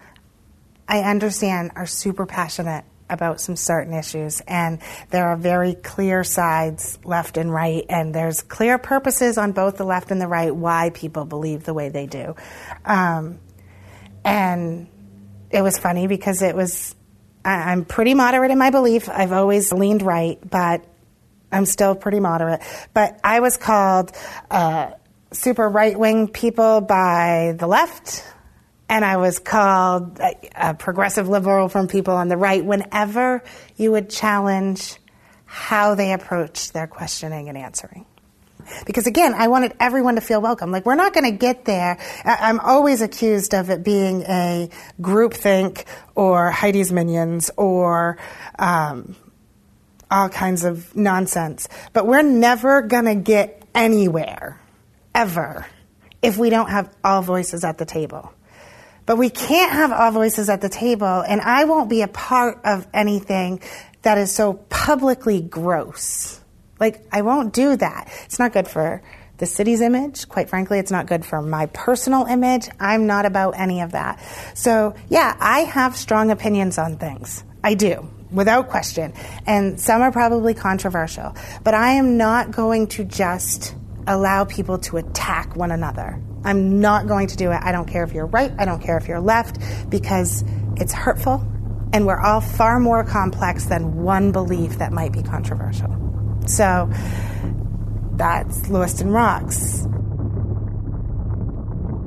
I 0.88 1.00
understand, 1.00 1.72
are 1.76 1.86
super 1.86 2.26
passionate 2.26 2.84
about 3.10 3.40
some 3.40 3.56
certain 3.56 3.94
issues, 3.94 4.40
and 4.40 4.80
there 5.10 5.28
are 5.28 5.36
very 5.36 5.74
clear 5.74 6.24
sides, 6.24 6.98
left 7.04 7.36
and 7.36 7.52
right, 7.52 7.84
and 7.88 8.14
there's 8.14 8.42
clear 8.42 8.78
purposes 8.78 9.38
on 9.38 9.52
both 9.52 9.76
the 9.76 9.84
left 9.84 10.10
and 10.10 10.20
the 10.20 10.26
right 10.26 10.54
why 10.54 10.90
people 10.90 11.24
believe 11.24 11.64
the 11.64 11.74
way 11.74 11.88
they 11.88 12.06
do. 12.06 12.34
Um, 12.84 13.38
and 14.24 14.88
it 15.50 15.62
was 15.62 15.78
funny 15.78 16.06
because 16.06 16.42
it 16.42 16.54
was 16.54 16.94
I, 17.44 17.72
am 17.72 17.84
pretty 17.84 18.14
moderate 18.14 18.50
in 18.50 18.58
my 18.58 18.70
belief. 18.70 19.08
I've 19.08 19.32
always 19.32 19.72
leaned 19.72 20.02
right, 20.02 20.38
but 20.48 20.84
I'm 21.50 21.64
still 21.64 21.94
pretty 21.94 22.20
moderate. 22.20 22.60
But 22.92 23.18
I 23.24 23.40
was 23.40 23.56
called 23.56 24.12
uh, 24.50 24.92
super 25.32 25.68
right 25.68 25.98
wing 25.98 26.28
people 26.28 26.80
by 26.80 27.54
the 27.58 27.66
left, 27.66 28.24
and 28.88 29.04
I 29.04 29.16
was 29.18 29.38
called 29.38 30.18
a, 30.20 30.34
a 30.54 30.74
progressive 30.74 31.28
liberal 31.28 31.68
from 31.68 31.88
people 31.88 32.14
on 32.14 32.28
the 32.28 32.36
right 32.36 32.64
whenever 32.64 33.42
you 33.76 33.92
would 33.92 34.10
challenge 34.10 34.96
how 35.44 35.94
they 35.94 36.12
approach 36.12 36.72
their 36.72 36.86
questioning 36.86 37.48
and 37.48 37.56
answering 37.56 38.06
because 38.86 39.06
again, 39.06 39.34
I 39.34 39.48
wanted 39.48 39.74
everyone 39.80 40.16
to 40.16 40.20
feel 40.20 40.40
welcome. 40.40 40.70
Like 40.70 40.86
we're 40.86 40.94
not 40.94 41.14
going 41.14 41.30
to 41.30 41.36
get 41.36 41.64
there. 41.64 41.98
I'm 42.24 42.60
always 42.60 43.02
accused 43.02 43.54
of 43.54 43.70
it 43.70 43.82
being 43.82 44.22
a 44.22 44.70
groupthink 45.00 45.84
or 46.14 46.50
Heidi's 46.50 46.92
minions 46.92 47.50
or 47.56 48.18
um, 48.58 49.16
all 50.10 50.28
kinds 50.28 50.64
of 50.64 50.94
nonsense. 50.96 51.68
But 51.92 52.06
we're 52.06 52.22
never 52.22 52.82
going 52.82 53.06
to 53.06 53.14
get 53.14 53.62
anywhere 53.74 54.60
ever 55.14 55.66
if 56.22 56.36
we 56.36 56.50
don't 56.50 56.70
have 56.70 56.94
all 57.04 57.22
voices 57.22 57.64
at 57.64 57.78
the 57.78 57.84
table. 57.84 58.32
But 59.08 59.16
we 59.16 59.30
can't 59.30 59.72
have 59.72 59.90
all 59.90 60.12
voices 60.12 60.48
at 60.48 60.60
the 60.60 60.68
table, 60.68 61.24
and 61.26 61.40
I 61.40 61.64
won't 61.64 61.90
be 61.90 62.02
a 62.02 62.08
part 62.08 62.60
of 62.64 62.86
anything 62.94 63.60
that 64.02 64.18
is 64.18 64.30
so 64.30 64.52
publicly 64.68 65.40
gross 65.40 66.38
like, 66.80 67.04
I 67.12 67.22
won't 67.22 67.52
do 67.52 67.76
that. 67.76 68.08
It's 68.24 68.38
not 68.38 68.52
good 68.52 68.68
for 68.68 69.02
the 69.38 69.46
city's 69.46 69.80
image. 69.80 70.28
Quite 70.28 70.48
frankly, 70.48 70.78
it's 70.78 70.90
not 70.90 71.06
good 71.06 71.24
for 71.24 71.42
my 71.42 71.66
personal 71.66 72.24
image. 72.24 72.68
I'm 72.78 73.06
not 73.06 73.26
about 73.26 73.58
any 73.58 73.80
of 73.80 73.92
that. 73.92 74.20
So, 74.54 74.94
yeah, 75.08 75.36
I 75.38 75.60
have 75.60 75.96
strong 75.96 76.30
opinions 76.30 76.78
on 76.78 76.96
things. 76.96 77.44
I 77.62 77.74
do, 77.74 78.08
without 78.30 78.68
question. 78.68 79.12
And 79.46 79.80
some 79.80 80.02
are 80.02 80.12
probably 80.12 80.54
controversial. 80.54 81.34
But 81.64 81.74
I 81.74 81.92
am 81.92 82.16
not 82.16 82.50
going 82.50 82.88
to 82.88 83.04
just 83.04 83.74
allow 84.08 84.44
people 84.44 84.78
to 84.78 84.96
attack 84.96 85.54
one 85.54 85.70
another. 85.70 86.20
I'm 86.44 86.80
not 86.80 87.06
going 87.06 87.28
to 87.28 87.36
do 87.36 87.50
it. 87.52 87.60
I 87.62 87.72
don't 87.72 87.86
care 87.86 88.02
if 88.04 88.12
you're 88.12 88.26
right, 88.26 88.52
I 88.58 88.64
don't 88.64 88.82
care 88.82 88.96
if 88.96 89.06
you're 89.06 89.20
left, 89.20 89.58
because 89.90 90.42
it's 90.76 90.92
hurtful, 90.92 91.46
and 91.92 92.06
we're 92.06 92.20
all 92.20 92.40
far 92.40 92.80
more 92.80 93.04
complex 93.04 93.66
than 93.66 94.02
one 94.02 94.32
belief 94.32 94.78
that 94.78 94.92
might 94.92 95.12
be 95.12 95.22
controversial. 95.22 95.94
So 96.46 96.90
that's 98.12 98.68
Lewiston 98.68 99.10
Rocks. 99.10 99.84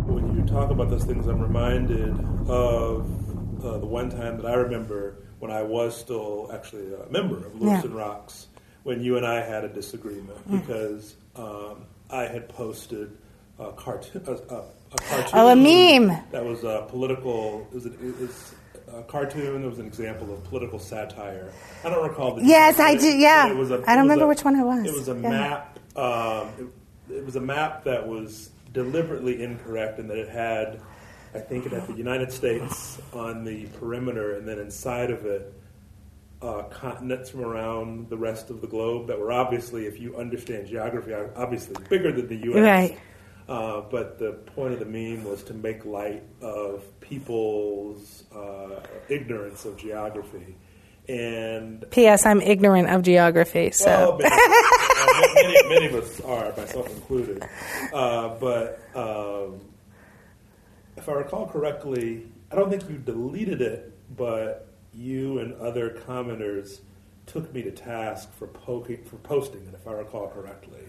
When 0.07 0.35
you 0.35 0.43
talk 0.45 0.71
about 0.71 0.89
those 0.89 1.03
things, 1.03 1.27
I'm 1.27 1.39
reminded 1.39 2.17
of 2.49 3.63
uh, 3.63 3.77
the 3.77 3.85
one 3.85 4.09
time 4.09 4.37
that 4.37 4.45
I 4.45 4.55
remember 4.55 5.15
when 5.39 5.51
I 5.51 5.61
was 5.63 5.95
still 5.97 6.49
actually 6.53 6.93
a 6.93 7.09
member 7.11 7.37
of 7.37 7.55
Lewiston 7.61 7.91
yeah. 7.91 7.97
Rocks 7.97 8.47
when 8.83 9.01
you 9.03 9.17
and 9.17 9.25
I 9.25 9.41
had 9.41 9.63
a 9.63 9.69
disagreement 9.69 10.49
mm. 10.49 10.59
because 10.59 11.15
um, 11.35 11.85
I 12.11 12.23
had 12.23 12.49
posted 12.49 13.17
a 13.59 13.71
cartoon, 13.71 14.23
a, 14.27 14.31
a, 14.31 14.63
a 14.91 14.97
cartoon. 14.97 15.31
Oh, 15.33 15.47
a 15.49 15.55
meme. 15.55 16.17
That 16.31 16.43
was 16.43 16.63
a 16.63 16.85
political. 16.89 17.67
It 17.71 17.75
was, 17.75 17.85
a, 17.85 17.93
it 17.93 18.19
was 18.19 18.55
a 18.93 19.03
cartoon. 19.03 19.61
That 19.61 19.69
was 19.69 19.79
an 19.79 19.87
example 19.87 20.33
of 20.33 20.43
political 20.43 20.79
satire. 20.79 21.51
I 21.83 21.89
don't 21.89 22.07
recall 22.07 22.35
the. 22.35 22.43
Yes, 22.43 22.79
I 22.79 22.95
do. 22.95 23.07
Yeah, 23.07 23.49
it 23.49 23.55
was 23.55 23.71
a, 23.71 23.83
I 23.87 23.95
don't 23.95 24.03
remember 24.03 24.27
which 24.27 24.43
one 24.43 24.55
it 24.55 24.63
was. 24.63 24.85
It 24.85 24.93
was 24.93 25.07
a 25.07 25.13
yeah. 25.13 25.29
map. 25.29 25.79
Um, 25.95 26.73
it, 27.09 27.13
it 27.15 27.25
was 27.25 27.35
a 27.35 27.41
map 27.41 27.83
that 27.85 28.07
was 28.07 28.51
deliberately 28.73 29.43
incorrect, 29.43 29.99
and 29.99 30.09
that 30.09 30.17
it 30.17 30.29
had. 30.29 30.81
I 31.33 31.39
think 31.39 31.65
it 31.65 31.71
had 31.71 31.87
the 31.87 31.93
United 31.93 32.29
States 32.33 32.99
on 33.13 33.45
the 33.45 33.65
perimeter, 33.79 34.35
and 34.35 34.45
then 34.45 34.59
inside 34.59 35.11
of 35.11 35.25
it, 35.25 35.53
uh, 36.41 36.63
continents 36.63 37.29
from 37.29 37.41
around 37.41 38.09
the 38.09 38.17
rest 38.17 38.49
of 38.49 38.61
the 38.61 38.67
globe 38.67 39.07
that 39.07 39.19
were 39.19 39.31
obviously, 39.31 39.85
if 39.85 39.99
you 39.99 40.17
understand 40.17 40.67
geography, 40.67 41.13
obviously 41.35 41.75
bigger 41.89 42.11
than 42.11 42.27
the 42.27 42.45
U.S. 42.47 42.61
Right. 42.61 42.99
Uh, 43.47 43.81
but 43.81 44.17
the 44.17 44.31
point 44.55 44.73
of 44.73 44.79
the 44.79 44.85
meme 44.85 45.23
was 45.23 45.43
to 45.43 45.53
make 45.53 45.85
light 45.85 46.23
of 46.41 46.83
people's 47.01 48.23
uh, 48.33 48.79
ignorance 49.09 49.65
of 49.65 49.77
geography. 49.77 50.55
And 51.07 51.83
P.S. 51.91 52.25
I'm 52.25 52.41
ignorant 52.41 52.89
of 52.89 53.01
geography, 53.01 53.71
so 53.71 54.17
well, 54.17 54.17
many, 54.17 55.53
many, 55.53 55.69
many, 55.69 55.85
of 55.87 55.95
us 55.95 56.21
are, 56.21 56.53
myself 56.55 56.89
included. 56.89 57.43
Uh, 57.91 58.29
but 58.39 58.79
um, 58.95 59.59
if 60.95 61.09
I 61.09 61.13
recall 61.13 61.47
correctly, 61.47 62.27
I 62.51 62.55
don't 62.55 62.69
think 62.69 62.87
you 62.89 62.97
deleted 62.97 63.61
it, 63.61 63.91
but 64.15 64.70
you 64.93 65.39
and 65.39 65.53
other 65.55 65.89
commenters 65.89 66.79
took 67.25 67.53
me 67.53 67.61
to 67.63 67.71
task 67.71 68.31
for 68.33 68.47
poking, 68.47 69.03
for 69.05 69.17
posting 69.17 69.61
it, 69.61 69.73
if 69.73 69.87
I 69.87 69.93
recall 69.93 70.27
correctly. 70.29 70.81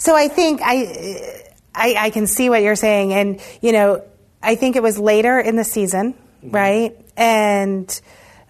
So 0.00 0.14
I 0.14 0.28
think 0.28 0.60
I, 0.62 1.44
I, 1.74 1.94
I 1.98 2.10
can 2.10 2.26
see 2.26 2.50
what 2.50 2.62
you're 2.62 2.76
saying, 2.76 3.12
and 3.12 3.40
you 3.60 3.72
know, 3.72 4.04
I 4.42 4.54
think 4.54 4.76
it 4.76 4.82
was 4.82 4.98
later 4.98 5.38
in 5.38 5.56
the 5.56 5.64
season, 5.64 6.14
mm-hmm. 6.14 6.50
right? 6.50 6.96
And 7.16 8.00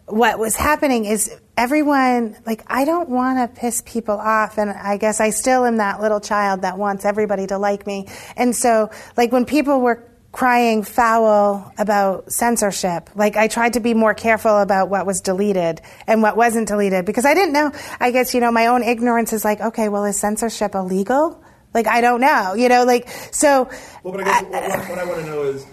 what 0.07 0.39
was 0.39 0.57
happening 0.57 1.05
is 1.05 1.35
everyone 1.57 2.37
like 2.47 2.63
I 2.67 2.85
don't 2.85 3.09
want 3.09 3.39
to 3.39 3.61
piss 3.61 3.83
people 3.85 4.17
off 4.17 4.59
and 4.59 4.71
I 4.71 4.97
guess 4.97 5.21
I 5.21 5.31
still 5.31 5.67
am 5.67 5.79
that 5.79 6.01
little 6.01 6.21
child 6.21 6.63
that 6.63 6.79
wants 6.79 7.05
everybody 7.05 7.47
to 7.49 7.59
like 7.59 7.87
me. 7.87 8.07
And 8.37 8.55
so 8.57 8.91
like 9.17 9.33
when 9.33 9.45
people 9.45 9.81
were 9.81 10.09
crying 10.33 10.83
foul 10.83 11.73
about 11.79 12.31
censorship. 12.33 13.11
Like 13.15 13.37
I 13.37 13.49
tried 13.49 13.75
to 13.75 13.81
be 13.81 13.95
more 13.95 14.15
careful 14.15 14.59
about 14.59 14.89
what 14.91 15.07
was 15.07 15.21
deleted 15.21 15.81
and 16.07 16.23
what 16.23 16.37
wasn't 16.37 16.69
deleted 16.69 17.05
because 17.05 17.25
I 17.25 17.35
didn't 17.35 17.53
know. 17.53 17.73
I 17.99 18.11
guess 18.11 18.35
you 18.35 18.41
know 18.41 18.53
my 18.53 18.67
own 18.67 18.83
ignorance 18.83 19.33
is 19.33 19.45
like, 19.45 19.61
okay, 19.61 19.89
well, 19.89 20.05
is 20.05 20.19
censorship 20.19 20.75
illegal? 20.75 21.43
Like 21.75 21.87
I 21.87 22.01
don't 22.01 22.21
know, 22.21 22.55
you 22.55 22.69
know, 22.69 22.85
like 22.85 23.09
so. 23.33 23.71
Well, 24.03 24.13
but 24.15 24.23
I 24.23 24.25
guess 24.25 24.45
I, 24.45 24.79
what, 24.79 24.89
what, 24.89 24.99
I 24.99 25.05
want 25.05 25.21
to 25.21 25.27
know 25.27 25.43
is 25.45 25.67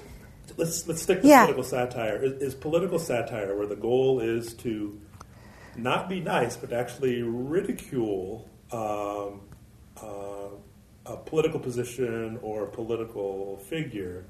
let's 0.57 0.87
let's 0.87 1.01
stick 1.01 1.21
to 1.21 1.27
yeah. 1.27 1.45
political 1.45 1.63
satire. 1.63 2.23
Is, 2.23 2.41
is 2.41 2.55
political 2.55 2.99
satire 2.99 3.55
where 3.55 3.67
the 3.67 3.75
goal 3.75 4.19
is 4.19 4.53
to 4.55 4.99
not 5.75 6.07
be 6.07 6.21
nice, 6.21 6.55
but 6.55 6.71
actually 6.71 7.21
ridicule 7.21 8.49
um, 8.71 9.41
uh, 10.01 10.49
a 11.05 11.17
political 11.17 11.59
position 11.59 12.39
or 12.41 12.63
a 12.63 12.67
political 12.67 13.57
figure 13.57 14.25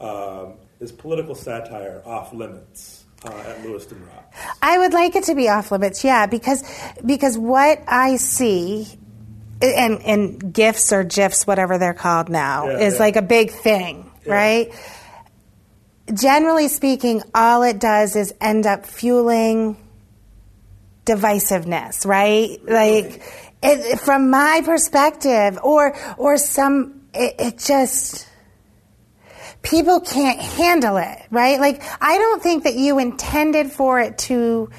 um, 0.00 0.54
is 0.80 0.92
political 0.92 1.34
satire 1.34 2.02
off 2.04 2.32
limits 2.32 3.04
uh, 3.24 3.28
at 3.46 3.62
Lewiston 3.62 4.04
Rock? 4.06 4.34
I 4.62 4.78
would 4.78 4.92
like 4.92 5.14
it 5.16 5.24
to 5.24 5.34
be 5.34 5.48
off 5.48 5.70
limits, 5.70 6.02
yeah, 6.02 6.26
because 6.26 6.64
because 7.04 7.38
what 7.38 7.82
I 7.86 8.16
see. 8.16 8.86
And, 9.62 10.00
and 10.04 10.54
gifs 10.54 10.90
or 10.90 11.04
gifs, 11.04 11.46
whatever 11.46 11.76
they're 11.76 11.92
called 11.92 12.30
now, 12.30 12.66
yeah, 12.66 12.78
is 12.78 12.94
yeah. 12.94 13.00
like 13.00 13.16
a 13.16 13.20
big 13.20 13.50
thing, 13.50 14.10
yeah. 14.24 14.32
right? 14.32 14.74
Generally 16.14 16.68
speaking, 16.68 17.22
all 17.34 17.62
it 17.62 17.78
does 17.78 18.16
is 18.16 18.32
end 18.40 18.64
up 18.64 18.86
fueling 18.86 19.76
divisiveness, 21.04 22.06
right? 22.06 22.58
Like, 22.64 23.22
it, 23.62 24.00
from 24.00 24.30
my 24.30 24.62
perspective, 24.64 25.58
or 25.62 25.94
or 26.16 26.38
some, 26.38 27.02
it, 27.12 27.34
it 27.38 27.58
just 27.58 28.29
people 29.62 30.00
can't 30.00 30.40
handle 30.40 30.96
it, 30.96 31.18
right? 31.30 31.60
Like, 31.60 31.82
I 32.00 32.18
don't 32.18 32.42
think 32.42 32.64
that 32.64 32.74
you 32.74 32.98
intended 32.98 33.70
for 33.70 34.00
it 34.00 34.18
to 34.18 34.70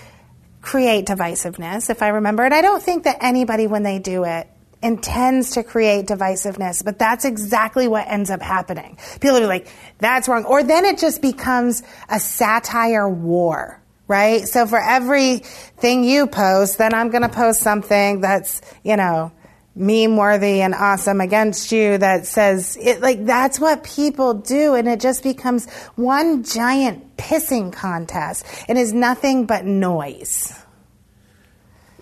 create 0.61 1.05
divisiveness, 1.05 1.89
if 1.89 2.01
I 2.01 2.09
remember. 2.09 2.43
And 2.43 2.53
I 2.53 2.61
don't 2.61 2.81
think 2.81 3.03
that 3.03 3.17
anybody, 3.21 3.67
when 3.67 3.83
they 3.83 3.99
do 3.99 4.23
it, 4.23 4.47
intends 4.83 5.51
to 5.51 5.63
create 5.63 6.07
divisiveness, 6.07 6.83
but 6.83 6.97
that's 6.97 7.25
exactly 7.25 7.87
what 7.87 8.07
ends 8.07 8.31
up 8.31 8.41
happening. 8.41 8.97
People 9.19 9.37
are 9.37 9.47
like, 9.47 9.67
that's 9.99 10.27
wrong. 10.27 10.45
Or 10.45 10.63
then 10.63 10.85
it 10.85 10.97
just 10.97 11.21
becomes 11.21 11.83
a 12.09 12.19
satire 12.19 13.07
war, 13.07 13.79
right? 14.07 14.47
So 14.47 14.65
for 14.65 14.79
everything 14.79 16.03
you 16.03 16.25
post, 16.25 16.79
then 16.79 16.93
I'm 16.93 17.11
going 17.11 17.21
to 17.21 17.29
post 17.29 17.59
something 17.61 18.21
that's, 18.21 18.61
you 18.83 18.97
know, 18.97 19.31
meme 19.75 20.17
worthy 20.17 20.61
and 20.61 20.75
awesome 20.75 21.21
against 21.21 21.71
you 21.71 21.97
that 21.97 22.25
says 22.25 22.77
it 22.81 22.99
like 22.99 23.25
that's 23.25 23.59
what 23.59 23.83
people 23.83 24.33
do 24.33 24.75
and 24.75 24.87
it 24.87 24.99
just 24.99 25.23
becomes 25.23 25.69
one 25.95 26.43
giant 26.43 27.15
pissing 27.15 27.71
contest 27.71 28.45
and 28.67 28.77
is 28.77 28.91
nothing 28.91 29.45
but 29.45 29.65
noise. 29.65 30.53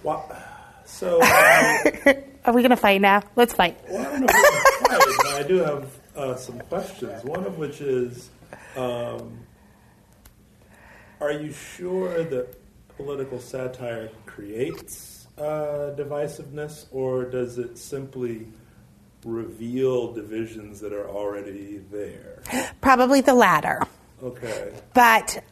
What? 0.02 0.36
So 0.86 1.20
uh, 1.22 1.78
are 2.46 2.54
we 2.54 2.62
going 2.62 2.72
to 2.72 2.76
fight 2.76 3.02
now? 3.02 3.22
Let's 3.36 3.54
fight. 3.54 3.78
Well, 3.90 4.02
I, 4.02 4.28
fight, 4.28 5.18
but 5.18 5.28
I 5.28 5.44
do 5.44 5.58
have 5.58 5.92
uh, 6.16 6.36
some 6.36 6.60
questions. 6.60 7.24
One 7.24 7.46
of 7.46 7.58
which 7.58 7.82
is, 7.82 8.30
um, 8.76 9.40
are 11.22 11.32
you 11.32 11.52
sure 11.52 12.24
that 12.24 12.56
political 12.98 13.40
satire 13.40 14.10
creates 14.26 15.09
uh, 15.40 15.96
divisiveness, 15.96 16.86
or 16.92 17.26
does 17.26 17.58
it 17.58 17.78
simply 17.78 18.48
reveal 19.26 20.14
divisions 20.14 20.80
that 20.80 20.94
are 20.94 21.10
already 21.10 21.82
there? 21.92 22.42
Probably 22.82 23.22
the 23.22 23.34
latter. 23.34 23.82
Okay. 24.22 24.74
But 24.94 25.44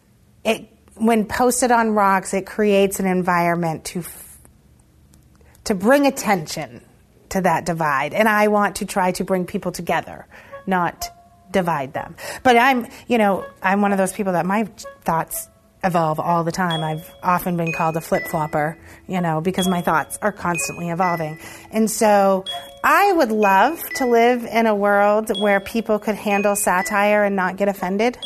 it, 0.43 0.67
when 0.95 1.25
posted 1.25 1.71
on 1.71 1.91
rocks, 1.91 2.33
it 2.33 2.45
creates 2.45 2.99
an 2.99 3.05
environment 3.05 3.85
to 3.85 4.03
to 5.65 5.75
bring 5.75 6.05
attention 6.07 6.81
to 7.29 7.41
that 7.41 7.65
divide, 7.65 8.13
and 8.13 8.29
I 8.29 8.47
want 8.47 8.77
to 8.77 8.85
try 8.85 9.11
to 9.13 9.25
bring 9.25 9.45
people 9.45 9.73
together, 9.73 10.25
not 10.65 11.09
divide 11.51 11.91
them. 11.91 12.15
But 12.41 12.57
I'm, 12.57 12.87
you 13.07 13.17
know, 13.17 13.45
I'm 13.61 13.81
one 13.81 13.91
of 13.91 13.97
those 13.97 14.13
people 14.13 14.33
that 14.33 14.45
my 14.45 14.63
thoughts 15.03 15.49
evolve 15.87 16.19
all 16.19 16.43
the 16.43 16.51
time. 16.51 16.83
I've 16.83 17.09
often 17.23 17.57
been 17.57 17.71
called 17.71 17.97
a 17.97 18.01
flip 18.01 18.27
flopper, 18.27 18.77
you 19.07 19.21
know, 19.21 19.41
because 19.41 19.67
my 19.67 19.81
thoughts 19.81 20.19
are 20.21 20.31
constantly 20.31 20.89
evolving. 20.89 21.39
And 21.71 21.89
so 21.89 22.45
I 22.83 23.11
would 23.13 23.31
love 23.31 23.81
to 23.95 24.05
live 24.05 24.43
in 24.45 24.67
a 24.67 24.75
world 24.75 25.31
where 25.39 25.59
people 25.59 25.97
could 25.97 26.15
handle 26.15 26.55
satire 26.55 27.23
and 27.23 27.35
not 27.35 27.57
get 27.57 27.69
offended. 27.69 28.17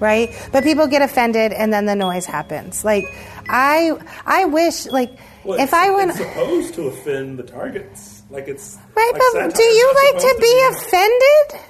Right? 0.00 0.30
But 0.52 0.62
people 0.62 0.86
get 0.86 1.02
offended 1.02 1.52
and 1.52 1.72
then 1.72 1.84
the 1.84 1.96
noise 1.96 2.24
happens. 2.24 2.84
Like 2.84 3.04
I 3.48 3.92
I 4.24 4.44
wish 4.44 4.86
like 4.86 5.10
well, 5.44 5.58
if 5.58 5.74
I 5.74 5.90
went 5.90 6.14
supposed 6.14 6.74
to 6.74 6.86
offend 6.86 7.38
the 7.38 7.42
targets. 7.42 8.22
Like 8.30 8.46
it's 8.46 8.78
Right, 8.94 9.10
like 9.12 9.50
but 9.50 9.54
do 9.56 9.62
you 9.62 9.94
like 9.94 10.20
to 10.20 10.36
be 10.40 10.68
offended? 10.70 11.66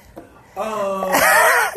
Uh, 0.56 1.20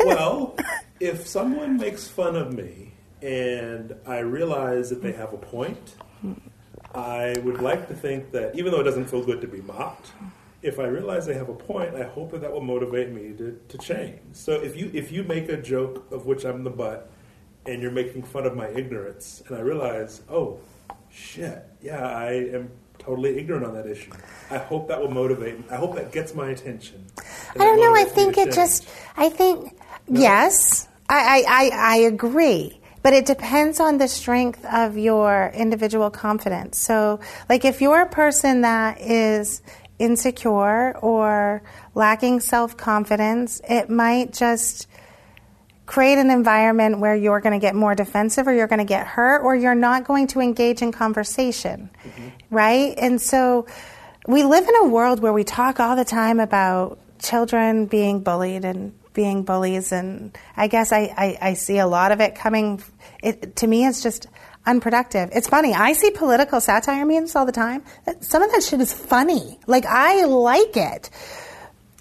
well, 0.04 0.56
if 1.00 1.26
someone 1.26 1.78
makes 1.78 2.06
fun 2.08 2.36
of 2.36 2.52
me 2.52 2.91
and 3.22 3.94
I 4.06 4.18
realize 4.18 4.90
that 4.90 5.02
they 5.02 5.12
have 5.12 5.32
a 5.32 5.38
point. 5.38 5.94
I 6.94 7.36
would 7.42 7.62
like 7.62 7.88
to 7.88 7.94
think 7.94 8.32
that 8.32 8.54
even 8.58 8.72
though 8.72 8.80
it 8.80 8.84
doesn't 8.84 9.06
feel 9.06 9.24
good 9.24 9.40
to 9.40 9.46
be 9.46 9.62
mocked, 9.62 10.12
if 10.60 10.78
I 10.78 10.84
realize 10.84 11.24
they 11.24 11.34
have 11.34 11.48
a 11.48 11.54
point, 11.54 11.94
I 11.94 12.04
hope 12.04 12.32
that 12.32 12.40
that 12.42 12.52
will 12.52 12.60
motivate 12.60 13.10
me 13.10 13.32
to, 13.38 13.58
to 13.68 13.78
change. 13.78 14.20
So 14.32 14.52
if 14.52 14.76
you 14.76 14.90
if 14.92 15.10
you 15.10 15.22
make 15.22 15.48
a 15.48 15.56
joke 15.56 16.06
of 16.12 16.26
which 16.26 16.44
I'm 16.44 16.64
the 16.64 16.70
butt, 16.70 17.10
and 17.64 17.80
you're 17.80 17.92
making 17.92 18.24
fun 18.24 18.44
of 18.44 18.56
my 18.56 18.68
ignorance, 18.68 19.42
and 19.46 19.56
I 19.56 19.60
realize, 19.60 20.22
oh, 20.28 20.58
shit, 21.10 21.64
yeah, 21.80 22.06
I 22.06 22.32
am 22.32 22.70
totally 22.98 23.38
ignorant 23.38 23.64
on 23.64 23.74
that 23.74 23.86
issue. 23.86 24.12
I 24.50 24.58
hope 24.58 24.88
that 24.88 25.00
will 25.00 25.10
motivate. 25.10 25.58
Me. 25.58 25.64
I 25.70 25.76
hope 25.76 25.94
that 25.94 26.12
gets 26.12 26.34
my 26.34 26.50
attention. 26.50 27.04
I 27.54 27.58
don't 27.58 27.80
know. 27.80 27.94
I 27.94 28.04
think 28.04 28.36
it 28.36 28.52
just. 28.52 28.88
I 29.16 29.28
think 29.28 29.76
no? 30.08 30.20
yes. 30.20 30.88
I, 31.08 31.44
I, 31.46 31.70
I 31.74 31.96
agree. 31.96 32.80
But 33.02 33.14
it 33.14 33.26
depends 33.26 33.80
on 33.80 33.98
the 33.98 34.06
strength 34.06 34.64
of 34.64 34.96
your 34.96 35.50
individual 35.54 36.10
confidence. 36.10 36.78
So, 36.78 37.20
like, 37.48 37.64
if 37.64 37.80
you're 37.80 38.02
a 38.02 38.08
person 38.08 38.60
that 38.60 39.00
is 39.00 39.60
insecure 39.98 40.96
or 40.98 41.62
lacking 41.94 42.40
self 42.40 42.76
confidence, 42.76 43.60
it 43.68 43.90
might 43.90 44.32
just 44.32 44.86
create 45.84 46.18
an 46.18 46.30
environment 46.30 47.00
where 47.00 47.14
you're 47.14 47.40
going 47.40 47.52
to 47.52 47.58
get 47.58 47.74
more 47.74 47.94
defensive 47.94 48.46
or 48.46 48.54
you're 48.54 48.66
going 48.68 48.78
to 48.78 48.84
get 48.84 49.06
hurt 49.06 49.42
or 49.42 49.54
you're 49.54 49.74
not 49.74 50.04
going 50.04 50.26
to 50.28 50.40
engage 50.40 50.80
in 50.80 50.92
conversation, 50.92 51.90
mm-hmm. 52.04 52.28
right? 52.50 52.94
And 52.96 53.20
so 53.20 53.66
we 54.26 54.44
live 54.44 54.66
in 54.66 54.74
a 54.76 54.88
world 54.88 55.20
where 55.20 55.32
we 55.32 55.44
talk 55.44 55.80
all 55.80 55.96
the 55.96 56.04
time 56.04 56.40
about 56.40 56.98
children 57.18 57.86
being 57.86 58.20
bullied 58.20 58.64
and 58.64 58.94
being 59.12 59.42
bullies, 59.42 59.92
and 59.92 60.36
I 60.56 60.68
guess 60.68 60.92
I, 60.92 61.12
I, 61.16 61.38
I 61.50 61.54
see 61.54 61.78
a 61.78 61.86
lot 61.86 62.12
of 62.12 62.20
it 62.20 62.34
coming. 62.34 62.82
It, 63.22 63.56
to 63.56 63.66
me, 63.66 63.86
it's 63.86 64.02
just 64.02 64.26
unproductive. 64.66 65.30
It's 65.32 65.48
funny. 65.48 65.74
I 65.74 65.92
see 65.92 66.10
political 66.10 66.60
satire 66.60 67.04
memes 67.04 67.34
all 67.34 67.46
the 67.46 67.52
time. 67.52 67.82
Some 68.20 68.42
of 68.42 68.52
that 68.52 68.62
shit 68.62 68.80
is 68.80 68.92
funny. 68.92 69.58
Like 69.66 69.86
I 69.86 70.24
like 70.24 70.76
it, 70.76 71.10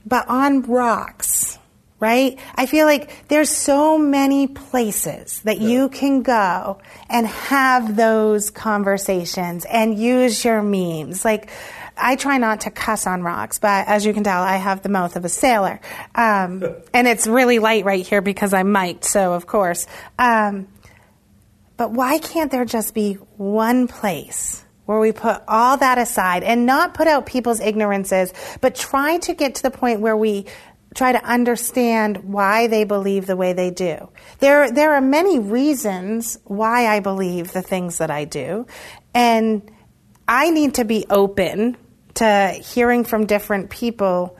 but 0.05 0.27
on 0.27 0.63
rocks, 0.63 1.57
right? 1.99 2.37
I 2.55 2.65
feel 2.65 2.85
like 2.85 3.27
there's 3.27 3.49
so 3.49 3.97
many 3.97 4.47
places 4.47 5.39
that 5.41 5.59
yeah. 5.59 5.69
you 5.69 5.89
can 5.89 6.21
go 6.23 6.79
and 7.09 7.27
have 7.27 7.95
those 7.95 8.49
conversations 8.49 9.65
and 9.65 9.97
use 9.97 10.43
your 10.43 10.61
memes, 10.61 11.25
like 11.25 11.49
I 11.97 12.15
try 12.15 12.37
not 12.37 12.61
to 12.61 12.71
cuss 12.71 13.05
on 13.05 13.21
rocks, 13.21 13.59
but 13.59 13.87
as 13.87 14.05
you 14.05 14.13
can 14.13 14.23
tell, 14.23 14.41
I 14.41 14.55
have 14.57 14.81
the 14.81 14.89
mouth 14.89 15.15
of 15.15 15.25
a 15.25 15.29
sailor. 15.29 15.79
Um, 16.15 16.63
and 16.93 17.07
it's 17.07 17.27
really 17.27 17.59
light 17.59 17.85
right 17.85 18.05
here 18.05 18.21
because 18.21 18.53
I'm 18.53 18.71
mic'd, 18.71 19.05
so 19.05 19.33
of 19.33 19.45
course. 19.45 19.85
Um, 20.17 20.67
but 21.81 21.93
why 21.93 22.19
can't 22.19 22.51
there 22.51 22.63
just 22.63 22.93
be 22.93 23.15
one 23.37 23.87
place 23.87 24.63
where 24.85 24.99
we 24.99 25.11
put 25.11 25.41
all 25.47 25.77
that 25.77 25.97
aside 25.97 26.43
and 26.43 26.67
not 26.67 26.93
put 26.93 27.07
out 27.07 27.25
people's 27.25 27.59
ignorances, 27.59 28.31
but 28.61 28.75
try 28.75 29.17
to 29.17 29.33
get 29.33 29.55
to 29.55 29.63
the 29.63 29.71
point 29.71 29.99
where 29.99 30.15
we 30.15 30.45
try 30.93 31.11
to 31.11 31.25
understand 31.25 32.17
why 32.17 32.67
they 32.67 32.83
believe 32.83 33.25
the 33.25 33.35
way 33.35 33.53
they 33.53 33.71
do. 33.71 34.09
There, 34.37 34.71
there 34.71 34.93
are 34.93 35.01
many 35.01 35.39
reasons 35.39 36.37
why 36.43 36.85
I 36.85 36.99
believe 36.99 37.51
the 37.51 37.63
things 37.63 37.97
that 37.97 38.11
I 38.11 38.25
do, 38.25 38.67
and 39.15 39.63
I 40.27 40.51
need 40.51 40.75
to 40.75 40.85
be 40.85 41.07
open 41.09 41.77
to 42.13 42.49
hearing 42.63 43.05
from 43.05 43.25
different 43.25 43.71
people 43.71 44.37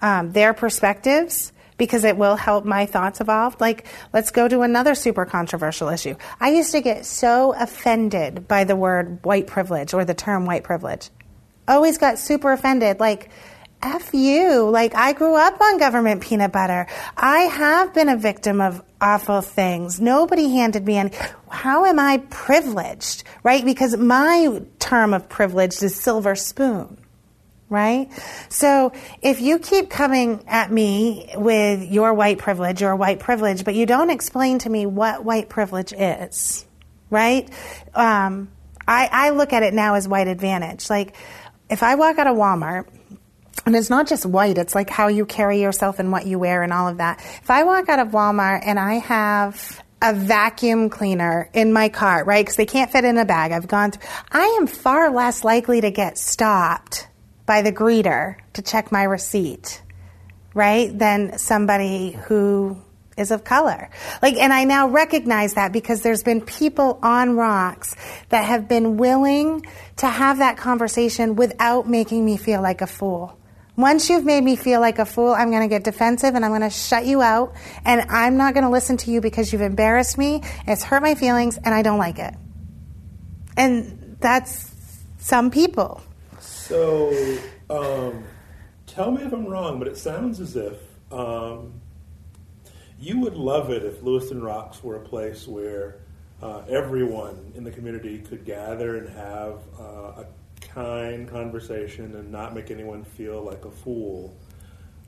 um, 0.00 0.30
their 0.30 0.54
perspectives 0.54 1.52
because 1.76 2.04
it 2.04 2.16
will 2.16 2.36
help 2.36 2.64
my 2.64 2.86
thoughts 2.86 3.20
evolve. 3.20 3.60
Like, 3.60 3.86
let's 4.12 4.30
go 4.30 4.48
to 4.48 4.62
another 4.62 4.94
super 4.94 5.24
controversial 5.24 5.88
issue. 5.88 6.16
I 6.40 6.50
used 6.50 6.72
to 6.72 6.80
get 6.80 7.06
so 7.06 7.52
offended 7.52 8.46
by 8.46 8.64
the 8.64 8.76
word 8.76 9.24
white 9.24 9.46
privilege 9.46 9.94
or 9.94 10.04
the 10.04 10.14
term 10.14 10.46
white 10.46 10.64
privilege. 10.64 11.10
Always 11.66 11.98
got 11.98 12.18
super 12.18 12.52
offended. 12.52 13.00
Like, 13.00 13.30
F 13.84 14.14
you. 14.14 14.70
Like, 14.70 14.94
I 14.94 15.12
grew 15.12 15.34
up 15.36 15.60
on 15.60 15.78
government 15.78 16.22
peanut 16.22 16.52
butter. 16.52 16.86
I 17.16 17.40
have 17.40 17.92
been 17.92 18.08
a 18.08 18.16
victim 18.16 18.60
of 18.60 18.82
awful 19.00 19.42
things. 19.42 20.00
Nobody 20.00 20.48
handed 20.50 20.86
me 20.86 20.96
any. 20.96 21.10
How 21.50 21.84
am 21.84 21.98
I 21.98 22.18
privileged, 22.30 23.24
right? 23.42 23.64
Because 23.64 23.96
my 23.96 24.62
term 24.78 25.12
of 25.12 25.28
privilege 25.28 25.82
is 25.82 25.94
silver 25.94 26.34
spoon, 26.34 26.98
right? 27.68 28.08
So 28.48 28.92
if 29.22 29.40
you 29.40 29.58
keep 29.58 29.90
coming 29.90 30.44
at 30.46 30.70
me 30.70 31.30
with 31.34 31.90
your 31.90 32.14
white 32.14 32.38
privilege, 32.38 32.80
your 32.80 32.94
white 32.96 33.20
privilege, 33.20 33.64
but 33.64 33.74
you 33.74 33.86
don't 33.86 34.10
explain 34.10 34.58
to 34.60 34.70
me 34.70 34.86
what 34.86 35.24
white 35.24 35.48
privilege 35.48 35.92
is, 35.92 36.64
right? 37.10 37.48
Um, 37.94 38.50
I, 38.86 39.08
I 39.10 39.30
look 39.30 39.52
at 39.52 39.62
it 39.62 39.74
now 39.74 39.94
as 39.94 40.06
white 40.06 40.28
advantage. 40.28 40.90
Like, 40.90 41.16
if 41.70 41.82
I 41.82 41.94
walk 41.94 42.18
out 42.18 42.26
of 42.26 42.36
Walmart 42.36 42.86
and 43.64 43.74
it's 43.74 43.90
not 43.90 44.06
just 44.06 44.26
white, 44.26 44.58
it's 44.58 44.74
like 44.74 44.90
how 44.90 45.08
you 45.08 45.24
carry 45.24 45.60
yourself 45.60 45.98
and 45.98 46.12
what 46.12 46.26
you 46.26 46.38
wear 46.38 46.62
and 46.62 46.72
all 46.72 46.88
of 46.88 46.98
that. 46.98 47.18
If 47.42 47.50
I 47.50 47.64
walk 47.64 47.88
out 47.88 47.98
of 47.98 48.08
Walmart 48.08 48.60
and 48.64 48.78
I 48.78 48.94
have 48.94 49.82
a 50.02 50.12
vacuum 50.12 50.90
cleaner 50.90 51.48
in 51.54 51.72
my 51.72 51.88
cart, 51.88 52.26
right? 52.26 52.44
Because 52.44 52.56
they 52.56 52.66
can't 52.66 52.92
fit 52.92 53.06
in 53.06 53.16
a 53.16 53.24
bag. 53.24 53.52
I've 53.52 53.66
gone 53.66 53.92
through, 53.92 54.06
I 54.30 54.58
am 54.60 54.66
far 54.66 55.10
less 55.10 55.44
likely 55.44 55.80
to 55.80 55.90
get 55.90 56.18
stopped 56.18 57.08
by 57.46 57.62
the 57.62 57.72
greeter 57.72 58.36
to 58.54 58.62
check 58.62 58.90
my 58.90 59.02
receipt, 59.02 59.82
right? 60.54 60.96
Than 60.96 61.38
somebody 61.38 62.12
who 62.12 62.80
is 63.16 63.30
of 63.30 63.44
color. 63.44 63.90
Like, 64.22 64.36
and 64.36 64.52
I 64.52 64.64
now 64.64 64.88
recognize 64.88 65.54
that 65.54 65.72
because 65.72 66.02
there's 66.02 66.22
been 66.22 66.40
people 66.40 66.98
on 67.02 67.36
rocks 67.36 67.94
that 68.30 68.44
have 68.44 68.68
been 68.68 68.96
willing 68.96 69.64
to 69.98 70.06
have 70.06 70.38
that 70.38 70.56
conversation 70.56 71.36
without 71.36 71.88
making 71.88 72.24
me 72.24 72.36
feel 72.36 72.60
like 72.60 72.80
a 72.80 72.86
fool. 72.86 73.38
Once 73.76 74.08
you've 74.08 74.24
made 74.24 74.42
me 74.42 74.54
feel 74.54 74.80
like 74.80 75.00
a 75.00 75.04
fool, 75.06 75.32
I'm 75.32 75.50
going 75.50 75.62
to 75.62 75.68
get 75.68 75.82
defensive 75.82 76.34
and 76.34 76.44
I'm 76.44 76.52
going 76.52 76.60
to 76.60 76.70
shut 76.70 77.06
you 77.06 77.22
out 77.22 77.54
and 77.84 78.02
I'm 78.08 78.36
not 78.36 78.54
going 78.54 78.64
to 78.64 78.70
listen 78.70 78.96
to 78.98 79.10
you 79.10 79.20
because 79.20 79.52
you've 79.52 79.62
embarrassed 79.62 80.16
me, 80.16 80.42
it's 80.66 80.84
hurt 80.84 81.02
my 81.02 81.16
feelings, 81.16 81.56
and 81.56 81.74
I 81.74 81.82
don't 81.82 81.98
like 81.98 82.18
it. 82.18 82.34
And 83.56 84.16
that's 84.20 84.72
some 85.18 85.50
people. 85.50 86.02
So, 86.74 87.38
um, 87.70 88.24
tell 88.88 89.12
me 89.12 89.22
if 89.22 89.32
I'm 89.32 89.46
wrong, 89.46 89.78
but 89.78 89.86
it 89.86 89.96
sounds 89.96 90.40
as 90.40 90.56
if 90.56 90.76
um, 91.12 91.80
you 92.98 93.20
would 93.20 93.36
love 93.36 93.70
it 93.70 93.84
if 93.84 94.02
Lewiston 94.02 94.42
Rocks 94.42 94.82
were 94.82 94.96
a 94.96 95.00
place 95.00 95.46
where 95.46 96.00
uh, 96.42 96.62
everyone 96.68 97.52
in 97.54 97.62
the 97.62 97.70
community 97.70 98.18
could 98.18 98.44
gather 98.44 98.96
and 98.96 99.08
have 99.10 99.60
uh, 99.78 100.22
a 100.22 100.26
kind 100.62 101.28
conversation 101.28 102.16
and 102.16 102.32
not 102.32 102.56
make 102.56 102.72
anyone 102.72 103.04
feel 103.04 103.40
like 103.40 103.64
a 103.66 103.70
fool. 103.70 104.36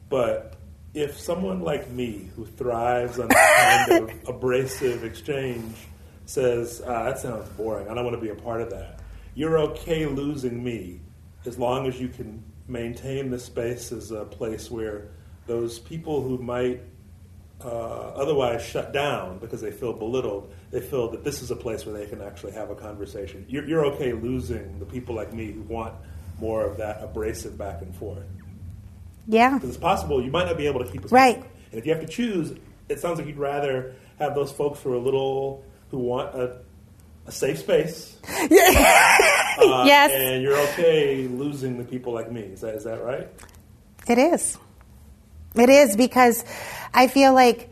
But 0.09 0.55
if 0.95 1.19
someone 1.19 1.63
like 1.63 1.91
me, 1.91 2.31
who 2.37 2.47
thrives 2.47 3.19
on 3.19 3.27
that 3.27 3.89
kind 3.91 4.09
of 4.09 4.29
abrasive 4.29 5.03
exchange, 5.03 5.75
says, 6.27 6.81
ah, 6.87 7.07
that 7.07 7.19
sounds 7.19 7.49
boring, 7.57 7.89
I 7.89 7.95
don't 7.95 8.05
want 8.05 8.15
to 8.15 8.23
be 8.23 8.31
a 8.31 8.37
part 8.37 8.61
of 8.61 8.71
that, 8.71 9.01
you're 9.35 9.59
okay 9.59 10.07
losing 10.07 10.63
me 10.63 11.01
as 11.47 11.59
long 11.59 11.87
as 11.87 12.01
you 12.01 12.09
can 12.09 12.43
maintain 12.69 13.31
the 13.31 13.39
space 13.39 13.93
as 13.93 14.11
a 14.11 14.25
place 14.25 14.71
where 14.71 15.09
those 15.47 15.79
people 15.79 16.23
who 16.23 16.39
might 16.39 16.81
uh, 17.65 17.69
otherwise 17.69 18.63
shut 18.63 18.93
down 18.93 19.39
because 19.39 19.61
they 19.61 19.71
feel 19.71 19.93
belittled, 19.93 20.53
they 20.71 20.81
feel 20.81 21.11
that 21.11 21.25
this 21.25 21.41
is 21.43 21.51
a 21.51 21.57
place 21.57 21.87
where 21.87 21.97
they 21.97 22.07
can 22.07 22.21
actually 22.21 22.53
have 22.53 22.71
a 22.71 22.75
conversation. 22.75 23.45
You're, 23.49 23.67
you're 23.67 23.87
okay 23.87 24.13
losing 24.13 24.79
the 24.79 24.85
people 24.85 25.15
like 25.15 25.33
me 25.33 25.53
who 25.53 25.63
want 25.63 25.95
more 26.39 26.65
of 26.65 26.77
that 26.79 27.03
abrasive 27.03 27.57
back 27.57 27.81
and 27.81 27.95
forth. 27.97 28.27
Yeah. 29.27 29.55
Because 29.55 29.71
it's 29.71 29.79
possible 29.79 30.23
you 30.23 30.31
might 30.31 30.47
not 30.47 30.57
be 30.57 30.67
able 30.67 30.85
to 30.85 30.91
keep 30.91 31.05
us. 31.05 31.13
Right. 31.13 31.37
And 31.37 31.79
if 31.79 31.87
you 31.87 31.93
have 31.93 32.03
to 32.03 32.09
choose, 32.09 32.57
it 32.89 33.01
sounds 33.01 33.19
like 33.19 33.27
you'd 33.27 33.39
rather 33.39 33.95
have 34.19 34.35
those 34.35 34.53
folks 34.53 34.81
who 34.81 34.93
are 34.93 34.97
a 34.97 35.01
little, 35.01 35.65
who 35.91 35.99
want 35.99 36.35
a, 36.35 36.61
a 37.27 37.33
safe 37.33 37.59
space. 37.59 38.17
uh, 39.59 39.85
yes. 39.87 40.11
And 40.13 40.43
you're 40.43 40.59
okay 40.71 41.27
losing 41.29 41.79
the 41.79 41.85
people 41.85 42.13
like 42.13 42.31
me. 42.31 42.43
Is 42.43 42.61
that, 42.61 42.75
is 42.75 42.85
that 42.85 43.03
right? 43.03 43.29
It 44.09 44.19
is. 44.19 44.59
It 45.55 45.69
is 45.69 45.97
because 45.97 46.45
I 46.93 47.09
feel 47.09 47.33
like 47.33 47.71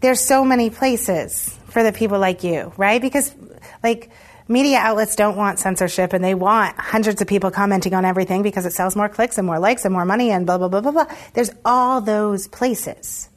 there's 0.00 0.20
so 0.20 0.44
many 0.44 0.70
places 0.70 1.58
for 1.68 1.82
the 1.82 1.92
people 1.92 2.18
like 2.18 2.44
you, 2.44 2.72
right? 2.76 3.00
Because 3.00 3.34
like 3.82 4.10
media 4.48 4.78
outlets 4.78 5.16
don't 5.16 5.36
want 5.36 5.58
censorship 5.58 6.12
and 6.12 6.22
they 6.22 6.34
want 6.34 6.78
hundreds 6.78 7.20
of 7.20 7.28
people 7.28 7.50
commenting 7.50 7.94
on 7.94 8.04
everything 8.04 8.42
because 8.42 8.66
it 8.66 8.72
sells 8.72 8.94
more 8.94 9.08
clicks 9.08 9.38
and 9.38 9.46
more 9.46 9.58
likes 9.58 9.84
and 9.84 9.92
more 9.92 10.04
money 10.04 10.30
and 10.30 10.46
blah 10.46 10.58
blah 10.58 10.68
blah 10.68 10.80
blah 10.80 10.92
blah. 10.92 11.06
There's 11.32 11.50
all 11.64 12.00
those 12.00 12.48
places. 12.48 13.28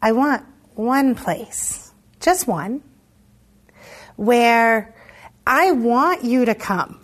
I 0.00 0.12
want 0.12 0.44
one 0.74 1.14
place, 1.14 1.92
just 2.20 2.46
one, 2.46 2.82
where 4.16 4.94
I 5.46 5.72
want 5.72 6.24
you 6.24 6.44
to 6.44 6.54
come. 6.54 7.01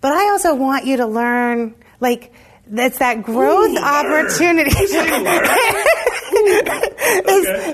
But 0.00 0.12
I 0.12 0.30
also 0.30 0.54
want 0.54 0.86
you 0.86 0.98
to 0.98 1.06
learn 1.06 1.74
like 2.00 2.32
it's 2.72 2.98
that 2.98 3.22
growth 3.22 3.70
Ooh, 3.70 3.78
opportunity. 3.78 4.70
it's, 4.76 4.98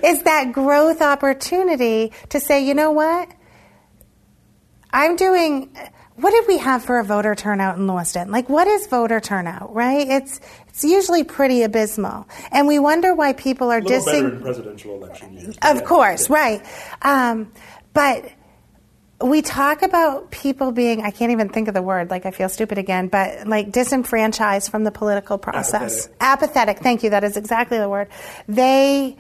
it's 0.04 0.22
that 0.22 0.52
growth 0.52 1.02
opportunity 1.02 2.12
to 2.30 2.40
say, 2.40 2.64
you 2.66 2.74
know 2.74 2.92
what? 2.92 3.28
I'm 4.90 5.16
doing 5.16 5.70
what 6.16 6.30
did 6.30 6.46
we 6.48 6.58
have 6.58 6.82
for 6.82 6.98
a 6.98 7.04
voter 7.04 7.34
turnout 7.34 7.76
in 7.76 7.86
Lewiston? 7.86 8.30
Like, 8.30 8.48
what 8.48 8.66
is 8.66 8.86
voter 8.86 9.20
turnout, 9.20 9.74
right? 9.74 10.08
It's 10.08 10.40
it's 10.68 10.82
usually 10.82 11.24
pretty 11.24 11.62
abysmal, 11.62 12.26
and 12.50 12.66
we 12.66 12.78
wonder 12.78 13.14
why 13.14 13.34
people 13.34 13.70
are 13.70 13.80
dissing. 13.80 14.40
presidential 14.40 14.94
election 14.94 15.34
years. 15.34 15.56
Of 15.62 15.76
yeah. 15.76 15.80
course, 15.82 16.28
yeah. 16.28 16.34
right. 16.34 16.66
Um, 17.02 17.52
but 17.92 18.24
we 19.22 19.40
talk 19.40 19.82
about 19.82 20.30
people 20.30 20.72
being 20.72 21.02
I 21.02 21.10
can't 21.10 21.32
even 21.32 21.48
think 21.48 21.68
of 21.68 21.74
the 21.74 21.82
word 21.82 22.10
like 22.10 22.26
I 22.26 22.30
feel 22.30 22.48
stupid 22.48 22.78
again 22.78 23.08
but 23.08 23.46
like 23.46 23.72
disenfranchised 23.72 24.70
from 24.70 24.84
the 24.84 24.90
political 24.90 25.38
process. 25.38 26.08
Apathetic, 26.20 26.20
apathetic. 26.20 26.78
Thank 26.80 27.02
you. 27.02 27.10
That 27.10 27.24
is 27.24 27.36
exactly 27.36 27.78
the 27.78 27.88
word. 27.88 28.08
They 28.46 29.16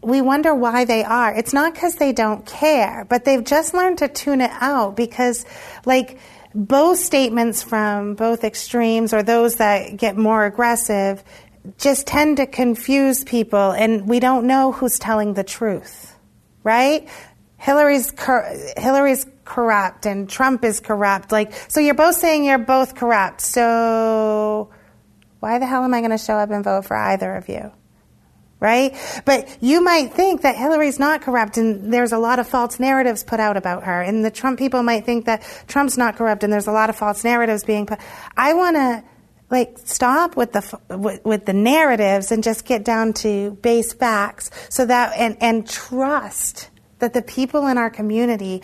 we 0.00 0.20
wonder 0.20 0.54
why 0.54 0.84
they 0.84 1.02
are. 1.02 1.34
It's 1.34 1.52
not 1.52 1.74
because 1.74 1.96
they 1.96 2.12
don't 2.12 2.46
care 2.46 3.06
but 3.08 3.24
they've 3.24 3.44
just 3.44 3.74
learned 3.74 3.98
to 3.98 4.08
tune 4.08 4.40
it 4.40 4.52
out 4.54 4.96
because 4.96 5.44
like 5.84 6.18
both 6.54 6.98
statements 6.98 7.62
from 7.62 8.14
both 8.14 8.44
extremes 8.44 9.12
or 9.12 9.22
those 9.22 9.56
that 9.56 9.96
get 9.96 10.16
more 10.16 10.44
aggressive 10.44 11.22
just 11.76 12.06
tend 12.06 12.38
to 12.38 12.46
confuse 12.46 13.24
people 13.24 13.72
and 13.72 14.08
we 14.08 14.20
don't 14.20 14.46
know 14.46 14.72
who's 14.72 14.98
telling 14.98 15.34
the 15.34 15.44
truth 15.44 16.16
right 16.64 17.08
Hillary's 17.58 18.10
cor- 18.12 18.48
Hillary's 18.76 19.26
corrupt 19.44 20.06
and 20.06 20.28
Trump 20.28 20.64
is 20.64 20.80
corrupt. 20.80 21.32
Like, 21.32 21.52
so 21.68 21.80
you're 21.80 21.94
both 21.94 22.14
saying 22.14 22.44
you're 22.44 22.58
both 22.58 22.94
corrupt. 22.94 23.40
So 23.40 24.70
why 25.40 25.58
the 25.58 25.66
hell 25.66 25.84
am 25.84 25.92
I 25.92 26.00
going 26.00 26.12
to 26.12 26.18
show 26.18 26.34
up 26.34 26.50
and 26.50 26.64
vote 26.64 26.84
for 26.84 26.96
either 26.96 27.34
of 27.34 27.48
you? 27.48 27.72
Right? 28.60 28.96
But 29.24 29.58
you 29.60 29.82
might 29.82 30.14
think 30.14 30.42
that 30.42 30.56
Hillary's 30.56 30.98
not 30.98 31.22
corrupt 31.22 31.58
and 31.58 31.92
there's 31.92 32.12
a 32.12 32.18
lot 32.18 32.40
of 32.40 32.48
false 32.48 32.80
narratives 32.80 33.22
put 33.22 33.38
out 33.38 33.56
about 33.56 33.84
her. 33.84 34.02
And 34.02 34.24
the 34.24 34.32
Trump 34.32 34.58
people 34.58 34.82
might 34.82 35.04
think 35.04 35.26
that 35.26 35.42
Trump's 35.68 35.96
not 35.96 36.16
corrupt 36.16 36.42
and 36.42 36.52
there's 36.52 36.66
a 36.66 36.72
lot 36.72 36.90
of 36.90 36.96
false 36.96 37.22
narratives 37.22 37.62
being 37.62 37.86
put. 37.86 38.00
I 38.36 38.54
want 38.54 38.76
to 38.76 39.04
like 39.50 39.78
stop 39.84 40.36
with 40.36 40.52
the 40.52 40.96
with, 40.96 41.24
with, 41.24 41.46
the 41.46 41.52
narratives 41.52 42.32
and 42.32 42.42
just 42.42 42.64
get 42.64 42.84
down 42.84 43.12
to 43.14 43.52
base 43.62 43.92
facts 43.92 44.50
so 44.68 44.84
that 44.84 45.14
and 45.16 45.36
and 45.40 45.68
trust 45.68 46.68
that 46.98 47.12
the 47.12 47.22
people 47.22 47.66
in 47.66 47.78
our 47.78 47.90
community 47.90 48.62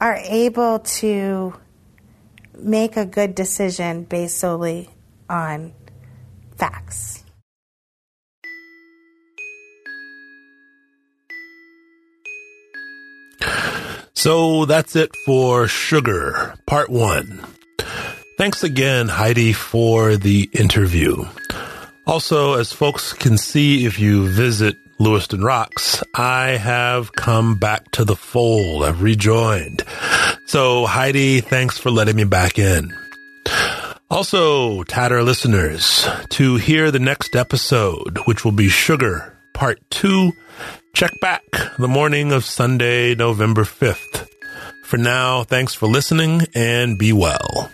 are 0.00 0.16
able 0.16 0.80
to 0.80 1.54
make 2.58 2.96
a 2.96 3.06
good 3.06 3.34
decision 3.34 4.04
based 4.04 4.38
solely 4.38 4.90
on 5.28 5.72
facts. 6.56 7.22
So 14.14 14.66
that's 14.66 14.94
it 14.94 15.10
for 15.26 15.66
Sugar, 15.66 16.54
Part 16.66 16.90
1. 16.90 17.44
Thanks 18.38 18.62
again, 18.62 19.08
Heidi, 19.08 19.52
for 19.52 20.16
the 20.16 20.48
interview. 20.52 21.24
Also, 22.06 22.54
as 22.54 22.72
folks 22.72 23.12
can 23.12 23.36
see 23.36 23.84
if 23.84 23.98
you 23.98 24.28
visit 24.28 24.76
Lewiston 25.02 25.42
Rocks, 25.42 26.00
I 26.14 26.50
have 26.50 27.12
come 27.12 27.56
back 27.56 27.90
to 27.92 28.04
the 28.04 28.14
fold. 28.14 28.84
I've 28.84 29.02
rejoined. 29.02 29.82
So, 30.46 30.86
Heidi, 30.86 31.40
thanks 31.40 31.76
for 31.76 31.90
letting 31.90 32.14
me 32.14 32.22
back 32.22 32.56
in. 32.56 32.96
Also, 34.08 34.84
Tatter 34.84 35.24
listeners, 35.24 36.06
to 36.30 36.54
hear 36.54 36.92
the 36.92 37.00
next 37.00 37.34
episode, 37.34 38.18
which 38.26 38.44
will 38.44 38.52
be 38.52 38.68
Sugar 38.68 39.36
Part 39.54 39.80
2, 39.90 40.30
check 40.94 41.18
back 41.20 41.42
the 41.78 41.88
morning 41.88 42.30
of 42.30 42.44
Sunday, 42.44 43.16
November 43.16 43.64
5th. 43.64 44.28
For 44.84 44.98
now, 44.98 45.42
thanks 45.42 45.74
for 45.74 45.88
listening 45.88 46.42
and 46.54 46.96
be 46.96 47.12
well. 47.12 47.72